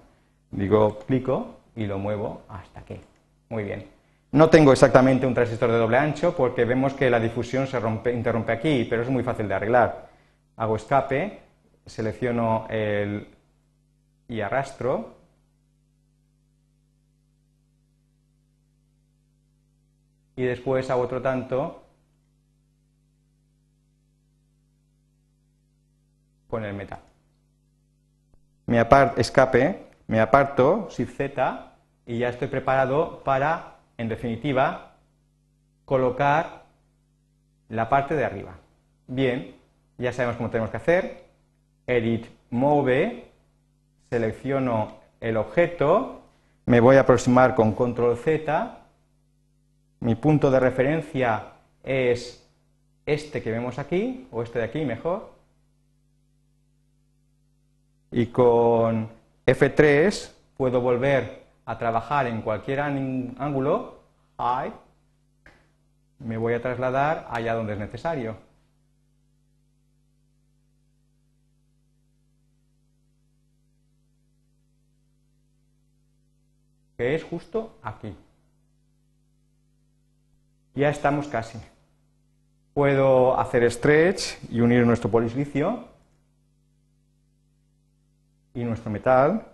digo 0.51 0.99
clico 1.07 1.62
y 1.77 1.87
lo 1.87 1.99
muevo 1.99 2.43
hasta 2.49 2.81
aquí. 2.81 3.01
Muy 3.49 3.65
bien. 3.65 3.89
No 4.33 4.49
tengo 4.49 4.73
exactamente 4.73 5.27
un 5.27 5.35
transistor 5.35 5.71
de 5.71 5.79
doble 5.79 5.99
ancho 5.99 6.35
porque 6.35 6.65
vemos 6.65 6.95
que 6.95 7.11
la 7.11 7.21
difusión 7.21 7.67
se 7.67 7.79
interrumpe 8.13 8.53
aquí, 8.53 8.87
pero 8.89 9.03
es 9.03 9.09
muy 9.11 9.23
fácil 9.23 9.47
de 9.47 9.55
arreglar. 9.55 10.09
Hago 10.57 10.77
escape, 10.77 11.41
selecciono 11.85 12.67
el 12.71 13.29
y 14.29 14.41
arrastro. 14.41 15.17
Y 20.37 20.45
después 20.45 20.89
hago 20.89 21.03
otro 21.03 21.21
tanto 21.21 21.83
con 26.49 26.65
el 26.65 26.75
metal. 26.75 27.01
Me 28.67 28.79
aparto, 28.79 29.21
escape, 29.21 29.92
me 30.13 30.21
aparto, 30.21 30.89
Shift 30.91 31.17
Z, 31.17 31.73
y 32.05 32.19
ya 32.19 32.29
estoy 32.29 32.49
preparado 32.49 33.23
para, 33.25 33.77
en 33.97 34.11
definitiva, 34.11 34.93
colocar 35.87 36.65
la 37.71 37.89
parte 37.89 38.15
de 38.15 38.23
arriba. 38.23 38.59
Bien, 39.07 39.57
ya 39.97 40.13
sabemos 40.13 40.37
cómo 40.37 40.51
tenemos 40.51 40.71
que 40.71 40.77
hacer. 40.77 41.25
Edit 41.87 42.27
Move, 42.51 43.25
selecciono 44.11 44.99
el 45.19 45.39
objeto, 45.39 46.21
me 46.67 46.81
voy 46.81 46.97
a 46.97 47.01
aproximar 47.01 47.55
con 47.55 47.73
Control 47.73 48.19
Z, 48.19 48.81
mi 50.01 50.15
punto 50.15 50.51
de 50.51 50.61
referencia 50.61 51.55
es 51.83 52.47
este 53.07 53.43
que 53.43 53.51
vemos 53.51 53.79
aquí, 53.79 54.29
o 54.31 54.43
este 54.43 54.59
de 54.59 54.67
aquí 54.67 54.85
mejor, 54.85 55.33
y 58.11 58.27
con 58.27 59.22
F3 59.47 60.31
puedo 60.57 60.81
volver 60.81 61.43
a 61.65 61.79
trabajar 61.79 62.27
en 62.27 62.43
cualquier 62.43 62.81
ángulo, 62.81 64.01
me 66.19 66.37
voy 66.37 66.55
a 66.55 66.63
trasladar 66.63 67.27
allá 67.31 67.55
donde 67.55 67.73
es 67.75 67.79
necesario. 67.79 68.37
que 76.97 77.17
es 77.17 77.25
justo 77.25 77.75
aquí. 77.83 78.15
Ya 80.77 80.89
estamos 80.89 81.27
casi. 81.27 81.59
Puedo 82.75 83.39
hacer 83.41 83.69
stretch 83.71 84.37
y 84.51 84.61
unir 84.61 84.87
nuestro 84.87 85.11
polisilicio 85.11 85.92
y 88.55 88.65
nuestro 88.65 88.91
metal. 88.91 89.47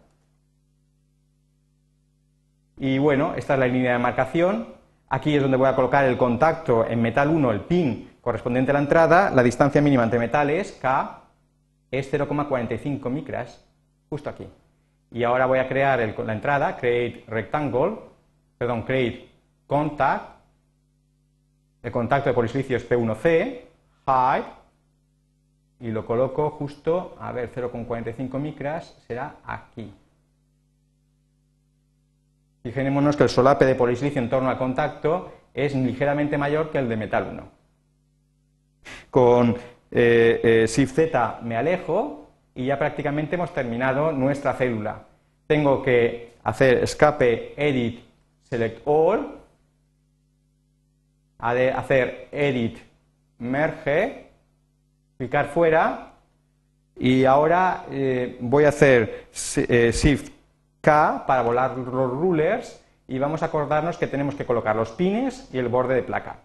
Y 2.76 2.98
bueno, 2.98 3.34
esta 3.34 3.54
es 3.54 3.60
la 3.60 3.66
línea 3.66 3.92
de 3.92 3.98
marcación. 3.98 4.68
Aquí 5.08 5.34
es 5.34 5.42
donde 5.42 5.56
voy 5.56 5.68
a 5.68 5.74
colocar 5.74 6.04
el 6.04 6.16
contacto 6.16 6.86
en 6.86 7.02
metal 7.02 7.28
1, 7.28 7.50
el 7.50 7.60
pin 7.62 8.10
correspondiente 8.20 8.70
a 8.70 8.74
la 8.74 8.80
entrada. 8.80 9.30
La 9.30 9.42
distancia 9.42 9.80
mínima 9.80 10.04
entre 10.04 10.18
metales, 10.18 10.78
K, 10.80 11.22
es 11.90 12.12
0,45 12.12 13.10
micras, 13.10 13.64
justo 14.10 14.30
aquí. 14.30 14.46
Y 15.10 15.24
ahora 15.24 15.46
voy 15.46 15.58
a 15.58 15.68
crear 15.68 15.98
la 15.98 16.32
entrada, 16.32 16.76
create 16.76 17.24
rectangle, 17.26 17.98
perdón, 18.58 18.82
create 18.82 19.28
contact, 19.66 20.38
el 21.82 21.92
contacto 21.92 22.28
de 22.28 22.34
polisilicio 22.34 22.76
es 22.76 22.88
P1C, 22.88 23.62
height, 24.06 24.44
y 25.80 25.90
lo 25.90 26.04
coloco 26.04 26.50
justo, 26.50 27.16
a 27.20 27.32
ver, 27.32 27.50
0,45 27.54 28.38
micras 28.38 28.96
será 29.06 29.36
aquí. 29.44 29.92
Fijémonos 32.62 33.16
que 33.16 33.22
el 33.22 33.28
solape 33.28 33.64
de 33.64 33.74
polisilicio 33.74 34.20
en 34.20 34.28
torno 34.28 34.50
al 34.50 34.58
contacto 34.58 35.32
es 35.54 35.74
ligeramente 35.74 36.36
mayor 36.36 36.70
que 36.70 36.78
el 36.78 36.88
de 36.88 36.96
metal 36.96 37.28
1. 37.32 37.48
Con 39.10 39.56
eh, 39.90 40.40
eh, 40.42 40.66
Shift 40.66 40.94
Z 40.94 41.40
me 41.42 41.56
alejo 41.56 42.28
y 42.54 42.66
ya 42.66 42.78
prácticamente 42.78 43.36
hemos 43.36 43.54
terminado 43.54 44.12
nuestra 44.12 44.54
célula. 44.54 45.04
Tengo 45.46 45.82
que 45.82 46.34
hacer 46.44 46.82
escape, 46.82 47.54
edit, 47.56 48.00
select 48.42 48.82
all, 48.84 49.38
hacer 51.38 52.28
edit, 52.32 52.78
merge, 53.38 54.27
clicar 55.18 55.48
fuera 55.48 56.12
y 56.96 57.24
ahora 57.24 57.84
eh, 57.90 58.38
voy 58.40 58.64
a 58.64 58.68
hacer 58.68 59.26
eh, 59.56 59.90
Shift 59.92 60.32
K 60.80 61.24
para 61.26 61.42
volar 61.42 61.76
los 61.76 62.10
rulers 62.10 62.84
y 63.08 63.18
vamos 63.18 63.42
a 63.42 63.46
acordarnos 63.46 63.98
que 63.98 64.06
tenemos 64.06 64.36
que 64.36 64.46
colocar 64.46 64.76
los 64.76 64.90
pines 64.90 65.48
y 65.52 65.58
el 65.58 65.68
borde 65.68 65.96
de 65.96 66.02
placa. 66.02 66.36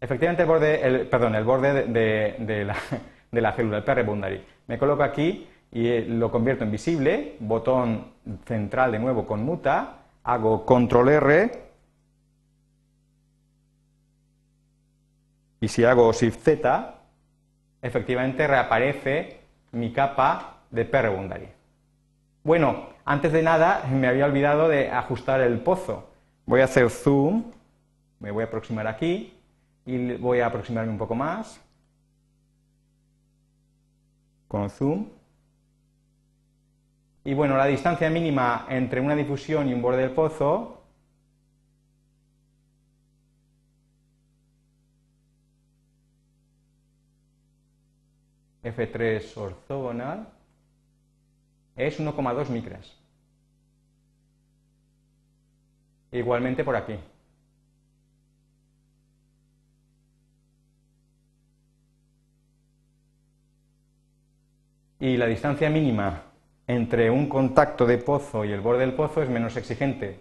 Efectivamente, 0.00 0.42
el 0.42 0.48
borde, 0.48 1.04
perdón, 1.10 1.34
el 1.34 1.44
borde 1.44 1.84
de, 1.84 2.64
la, 2.64 2.76
de 3.32 3.40
la 3.40 3.52
célula, 3.52 3.78
el 3.78 3.84
PR 3.84 4.04
boundary. 4.04 4.44
Me 4.68 4.78
coloco 4.78 5.02
aquí 5.02 5.48
y 5.72 5.88
eh, 5.88 6.06
lo 6.08 6.30
convierto 6.30 6.64
en 6.64 6.70
visible, 6.70 7.36
botón 7.40 8.12
central 8.44 8.92
de 8.92 8.98
nuevo 9.00 9.26
con 9.26 9.42
muta, 9.44 9.98
hago 10.22 10.64
control 10.64 11.08
R 11.08 11.50
y 15.60 15.68
si 15.68 15.84
hago 15.84 16.12
shift 16.12 16.42
Z 16.42 16.99
efectivamente 17.82 18.46
reaparece 18.46 19.40
mi 19.72 19.92
capa 19.92 20.58
de 20.70 20.84
PR 20.84 21.08
boundary. 21.08 21.48
Bueno, 22.42 22.88
antes 23.04 23.32
de 23.32 23.42
nada 23.42 23.84
me 23.90 24.08
había 24.08 24.26
olvidado 24.26 24.68
de 24.68 24.90
ajustar 24.90 25.40
el 25.40 25.60
pozo. 25.60 26.08
Voy 26.46 26.60
a 26.60 26.64
hacer 26.64 26.90
zoom, 26.90 27.44
me 28.18 28.30
voy 28.30 28.42
a 28.42 28.46
aproximar 28.46 28.86
aquí 28.86 29.34
y 29.86 30.14
voy 30.14 30.40
a 30.40 30.46
aproximarme 30.46 30.90
un 30.90 30.98
poco 30.98 31.14
más 31.14 31.60
con 34.48 34.68
zoom. 34.68 35.06
Y 37.22 37.34
bueno, 37.34 37.56
la 37.56 37.66
distancia 37.66 38.10
mínima 38.10 38.66
entre 38.68 39.00
una 39.00 39.14
difusión 39.14 39.68
y 39.68 39.74
un 39.74 39.82
borde 39.82 40.02
del 40.02 40.10
pozo 40.10 40.79
F3 48.62 49.36
ortogonal 49.36 50.28
es 51.76 51.98
1,2 51.98 52.48
micras. 52.48 52.94
Igualmente 56.12 56.64
por 56.64 56.76
aquí. 56.76 56.98
Y 64.98 65.16
la 65.16 65.26
distancia 65.26 65.70
mínima 65.70 66.24
entre 66.66 67.10
un 67.10 67.28
contacto 67.28 67.86
de 67.86 67.98
pozo 67.98 68.44
y 68.44 68.52
el 68.52 68.60
borde 68.60 68.80
del 68.80 68.94
pozo 68.94 69.22
es 69.22 69.30
menos 69.30 69.56
exigente. 69.56 70.20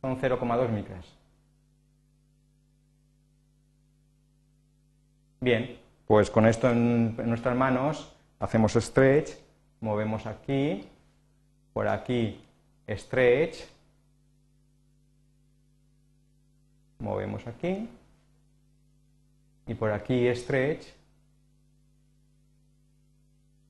Son 0.00 0.18
0,2 0.20 0.68
micras. 0.70 1.06
Bien, 5.40 5.78
pues 6.06 6.30
con 6.30 6.46
esto 6.46 6.70
en, 6.70 7.16
nuestras 7.28 7.56
manos 7.56 8.12
hacemos 8.38 8.74
stretch, 8.74 9.30
movemos 9.80 10.26
aquí, 10.26 10.88
por 11.72 11.88
aquí 11.88 12.40
stretch, 12.88 13.64
movemos 16.98 17.46
aquí 17.46 17.88
y 19.66 19.74
por 19.74 19.90
aquí 19.90 20.32
stretch, 20.34 20.86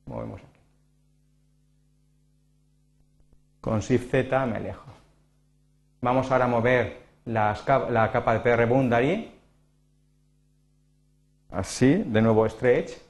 movemos 0.05 0.41
aquí. 0.41 0.61
Con 3.63 3.81
Shift 3.81 4.11
Z 4.11 4.47
me 4.47 4.57
alejo. 4.57 4.85
Vamos 6.03 6.31
ahora 6.31 6.45
a 6.45 6.49
mover 6.49 7.03
la 7.25 8.11
capa 8.13 8.35
de 8.35 8.41
PR 8.41 8.67
boundary. 8.67 9.36
Así, 11.51 12.03
de 12.07 12.23
nuevo 12.23 12.49
stretch. 12.49 13.07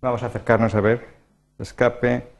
Vamos 0.00 0.22
a 0.22 0.26
acercarnos 0.26 0.74
a 0.74 0.80
ver. 0.80 1.08
Escape. 1.58 2.37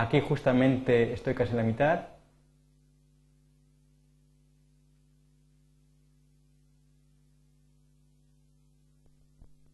Aquí 0.00 0.18
justamente 0.22 1.12
estoy 1.12 1.34
casi 1.34 1.50
en 1.50 1.58
la 1.58 1.62
mitad. 1.62 2.00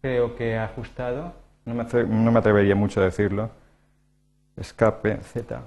Creo 0.01 0.35
que 0.35 0.51
he 0.51 0.59
ajustado. 0.59 1.33
No 1.65 1.75
me, 1.75 1.85
no 1.85 2.33
me 2.33 2.39
atrevería 2.41 2.75
mucho 2.75 3.01
a 3.01 3.05
decirlo. 3.05 3.51
Escape 4.57 5.19
Z. 5.23 5.63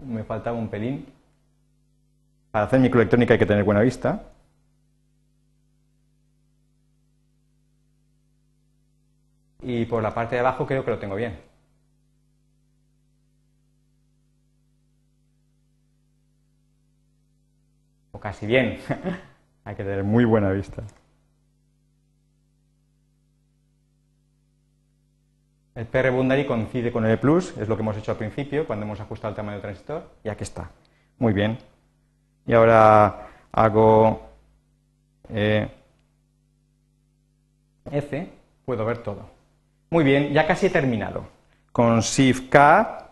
Me 0.00 0.24
faltaba 0.24 0.58
un 0.58 0.68
pelín. 0.68 1.06
Para 2.50 2.66
hacer 2.66 2.80
microelectrónica 2.80 3.32
hay 3.32 3.38
que 3.38 3.46
tener 3.46 3.64
buena 3.64 3.80
vista. 3.80 4.24
Y 9.64 9.86
por 9.86 10.02
la 10.02 10.14
parte 10.14 10.36
de 10.36 10.40
abajo 10.40 10.66
creo 10.66 10.84
que 10.84 10.90
lo 10.90 10.98
tengo 10.98 11.16
bien. 11.16 11.38
O 18.12 18.20
casi 18.20 18.46
bien. 18.46 18.78
hay 19.64 19.74
que 19.74 19.82
tener 19.82 20.04
muy 20.04 20.24
buena 20.24 20.50
vista. 20.50 20.82
El 25.74 25.86
PR 25.86 26.10
Boundary 26.10 26.46
coincide 26.46 26.92
con 26.92 27.04
el 27.04 27.18
plus, 27.18 27.56
es 27.58 27.68
lo 27.68 27.74
que 27.76 27.82
hemos 27.82 27.96
hecho 27.96 28.12
al 28.12 28.18
principio 28.18 28.66
cuando 28.66 28.86
hemos 28.86 29.00
ajustado 29.00 29.30
el 29.30 29.36
tamaño 29.36 29.54
del 29.54 29.62
transistor, 29.62 30.08
y 30.22 30.28
aquí 30.28 30.44
está. 30.44 30.70
Muy 31.18 31.32
bien 31.32 31.58
y 32.46 32.52
ahora 32.52 33.28
hago 33.52 34.20
eh, 35.28 35.68
F, 37.90 38.32
puedo 38.64 38.84
ver 38.84 38.98
todo. 38.98 39.33
Muy 39.94 40.02
bien, 40.02 40.32
ya 40.32 40.44
casi 40.44 40.66
he 40.66 40.70
terminado. 40.70 41.24
Con 41.70 42.00
Shift 42.00 42.48
K 42.48 43.10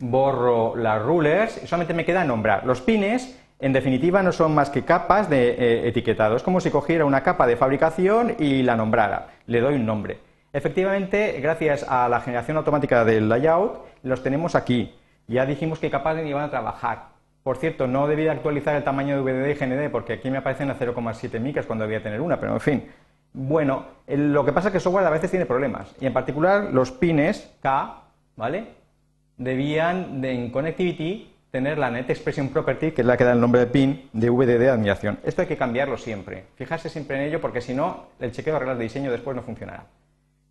borro 0.00 0.74
las 0.74 1.00
rulers 1.00 1.62
y 1.62 1.68
solamente 1.68 1.94
me 1.94 2.04
queda 2.04 2.24
nombrar. 2.24 2.66
Los 2.66 2.80
pines, 2.80 3.40
en 3.60 3.72
definitiva, 3.72 4.24
no 4.24 4.32
son 4.32 4.56
más 4.56 4.70
que 4.70 4.82
capas 4.82 5.30
de 5.30 5.50
eh, 5.50 5.86
etiquetado. 5.86 6.34
Es 6.34 6.42
como 6.42 6.60
si 6.60 6.72
cogiera 6.72 7.04
una 7.04 7.22
capa 7.22 7.46
de 7.46 7.56
fabricación 7.56 8.34
y 8.40 8.64
la 8.64 8.74
nombrara. 8.74 9.28
Le 9.46 9.60
doy 9.60 9.76
un 9.76 9.86
nombre. 9.86 10.18
Efectivamente, 10.52 11.38
gracias 11.40 11.86
a 11.88 12.08
la 12.08 12.20
generación 12.20 12.56
automática 12.56 13.04
del 13.04 13.28
layout, 13.28 13.84
los 14.02 14.20
tenemos 14.20 14.56
aquí. 14.56 14.96
Ya 15.28 15.46
dijimos 15.46 15.78
que 15.78 15.90
capas 15.90 16.26
iban 16.26 16.42
a 16.42 16.50
trabajar. 16.50 17.10
Por 17.44 17.56
cierto, 17.58 17.86
no 17.86 18.08
debía 18.08 18.32
actualizar 18.32 18.74
el 18.74 18.82
tamaño 18.82 19.14
de 19.14 19.22
VDD 19.22 19.50
y 19.50 19.54
GND 19.54 19.92
porque 19.92 20.14
aquí 20.14 20.28
me 20.28 20.38
aparecen 20.38 20.70
a 20.70 20.76
0,7 20.76 21.38
micras 21.38 21.66
cuando 21.66 21.84
debía 21.84 22.02
tener 22.02 22.20
una, 22.20 22.40
pero 22.40 22.52
en 22.52 22.60
fin. 22.60 22.84
Bueno, 23.34 23.86
lo 24.06 24.44
que 24.44 24.52
pasa 24.52 24.68
es 24.68 24.72
que 24.72 24.78
el 24.78 24.82
software 24.82 25.06
a 25.06 25.10
veces 25.10 25.30
tiene 25.30 25.46
problemas 25.46 25.94
y 26.00 26.06
en 26.06 26.12
particular 26.12 26.64
los 26.72 26.90
pines 26.90 27.50
K, 27.62 28.02
¿vale? 28.36 28.66
Debían 29.38 30.22
en 30.24 30.50
Connectivity 30.50 31.32
tener 31.50 31.78
la 31.78 31.90
Net 31.90 32.08
Expression 32.10 32.48
Property, 32.48 32.92
que 32.92 33.02
es 33.02 33.06
la 33.06 33.16
que 33.16 33.24
da 33.24 33.32
el 33.32 33.40
nombre 33.40 33.60
de 33.60 33.66
pin 33.66 34.08
de 34.12 34.30
VDD 34.30 34.58
de 34.58 34.70
admiración. 34.70 35.18
Esto 35.22 35.42
hay 35.42 35.48
que 35.48 35.56
cambiarlo 35.56 35.96
siempre. 35.96 36.46
Fijarse 36.56 36.88
siempre 36.88 37.16
en 37.16 37.28
ello 37.28 37.40
porque 37.40 37.60
si 37.60 37.74
no, 37.74 38.06
el 38.20 38.32
chequeo 38.32 38.54
de 38.54 38.60
reglas 38.60 38.78
de 38.78 38.84
diseño 38.84 39.10
después 39.10 39.36
no 39.36 39.42
funcionará. 39.42 39.86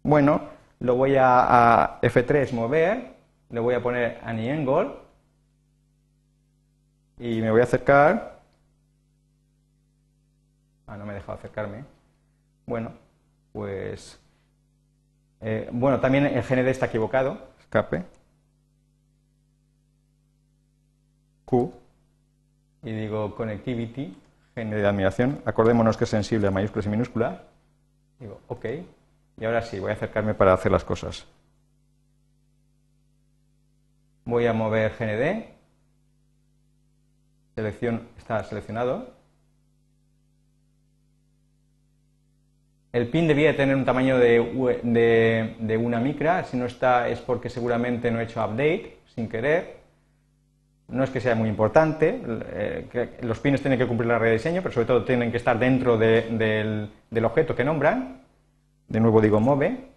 Bueno, 0.04 0.42
lo 0.80 0.96
voy 0.96 1.16
a, 1.16 1.84
a 1.84 2.02
F3 2.02 2.52
mover, 2.54 3.14
le 3.50 3.60
voy 3.60 3.76
a 3.76 3.82
poner 3.82 4.20
Angle 4.24 4.92
y 7.20 7.42
me 7.42 7.52
voy 7.52 7.62
a 7.62 7.66
acercar. 7.66 8.40
Ah, 10.88 10.98
no 10.98 11.06
me 11.06 11.12
he 11.12 11.16
dejado 11.16 11.38
acercarme. 11.38 11.84
Bueno, 12.66 12.94
pues. 13.54 14.20
Eh, 15.42 15.70
bueno, 15.72 16.00
también 16.00 16.26
el 16.26 16.44
GND 16.44 16.68
está 16.68 16.86
equivocado. 16.88 17.50
Escape. 17.60 18.04
Q. 21.46 21.74
Y 22.84 22.92
digo 22.92 23.36
connectivity, 23.36 24.18
GND 24.56 24.76
de 24.76 24.88
admiración. 24.88 25.42
Acordémonos 25.46 25.98
que 25.98 26.06
es 26.06 26.10
sensible 26.10 26.48
a 26.48 26.52
mayúsculas 26.52 26.86
y 26.86 26.90
minúsculas. 26.90 27.40
Digo, 28.20 28.40
OK. 28.48 28.66
Y 29.38 29.46
ahora 29.46 29.62
sí, 29.62 29.80
voy 29.80 29.92
a 29.92 29.94
acercarme 29.94 30.34
para 30.34 30.54
hacer 30.54 30.72
las 30.72 30.84
cosas. 30.84 31.28
Voy 34.26 34.46
a 34.46 34.54
mover 34.54 34.94
GND 34.98 35.52
selección 37.56 38.08
está 38.18 38.44
seleccionado. 38.44 39.14
El 42.94 43.08
pin 43.08 43.28
debía 43.28 43.56
tener 43.56 43.76
un 43.76 43.86
tamaño 43.86 44.18
de, 44.18 45.78
una 45.82 46.00
micra, 46.00 46.44
si 46.44 46.58
no 46.58 46.66
está 46.66 47.08
es 47.08 47.20
porque 47.22 47.50
seguramente 47.50 48.12
no 48.12 48.20
he 48.20 48.24
hecho 48.24 48.44
update 48.44 48.98
sin 49.16 49.30
querer. 49.30 49.80
No 50.90 51.04
es 51.06 51.10
que 51.10 51.22
sea 51.22 51.36
muy 51.36 51.48
importante, 51.48 52.22
eh, 52.54 53.18
los 53.22 53.40
pines 53.40 53.62
tienen 53.62 53.80
que 53.80 53.88
cumplir 53.88 54.08
la 54.10 54.16
regla 54.16 54.32
de 54.32 54.38
diseño, 54.38 54.62
pero 54.62 54.74
sobre 54.74 54.88
todo 54.88 55.06
tienen 55.06 55.32
que 55.32 55.38
estar 55.38 55.58
dentro 55.58 55.98
del, 55.98 56.90
objeto 57.24 57.56
que 57.56 57.64
nombran. 57.64 58.22
De 58.90 59.00
nuevo 59.00 59.22
digo 59.22 59.40
move. 59.40 59.92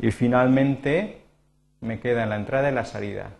Y 0.00 0.10
finalmente 0.10 1.22
me 1.80 2.00
queda 2.00 2.24
en 2.24 2.30
la 2.30 2.36
entrada 2.36 2.70
y 2.70 2.74
la 2.74 2.84
salida. 2.84 3.30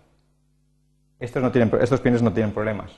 Estos, 1.25 1.43
no 1.43 1.51
tienen, 1.51 1.71
estos 1.81 2.01
pines 2.03 2.21
no 2.21 2.33
tienen 2.35 2.53
problemas. 2.53 2.93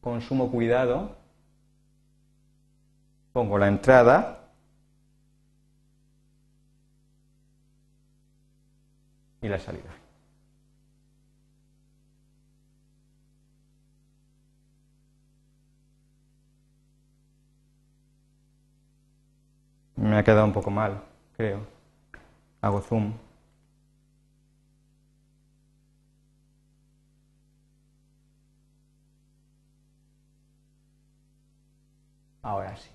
Con 0.00 0.22
sumo 0.22 0.50
cuidado 0.50 1.14
pongo 3.34 3.58
la 3.58 3.68
entrada 3.68 4.48
y 9.42 9.48
la 9.48 9.58
salida. 9.58 10.05
Me 19.96 20.16
ha 20.16 20.22
quedado 20.22 20.44
un 20.44 20.52
poco 20.52 20.70
mal, 20.70 21.02
creo. 21.36 21.60
Hago 22.60 22.80
zoom. 22.80 23.14
Ahora 32.42 32.76
sí. 32.76 32.90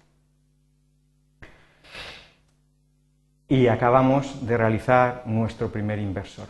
Y 3.50 3.68
acabamos 3.68 4.46
de 4.48 4.58
realizar 4.58 5.24
nuestro 5.26 5.72
primer 5.72 6.00
inversor. 6.00 6.48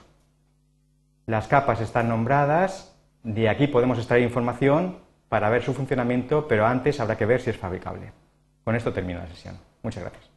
Las 1.25 1.47
capas 1.47 1.81
están 1.81 2.09
nombradas, 2.09 2.95
de 3.23 3.49
aquí 3.49 3.67
podemos 3.67 3.97
extraer 3.97 4.23
información 4.23 4.99
para 5.29 5.49
ver 5.49 5.63
su 5.63 5.73
funcionamiento, 5.73 6.47
pero 6.47 6.65
antes 6.65 6.99
habrá 6.99 7.17
que 7.17 7.25
ver 7.25 7.41
si 7.41 7.49
es 7.49 7.57
fabricable. 7.57 8.11
Con 8.63 8.75
esto 8.75 8.93
termino 8.93 9.19
la 9.19 9.27
sesión. 9.27 9.57
Muchas 9.81 10.03
gracias. 10.03 10.30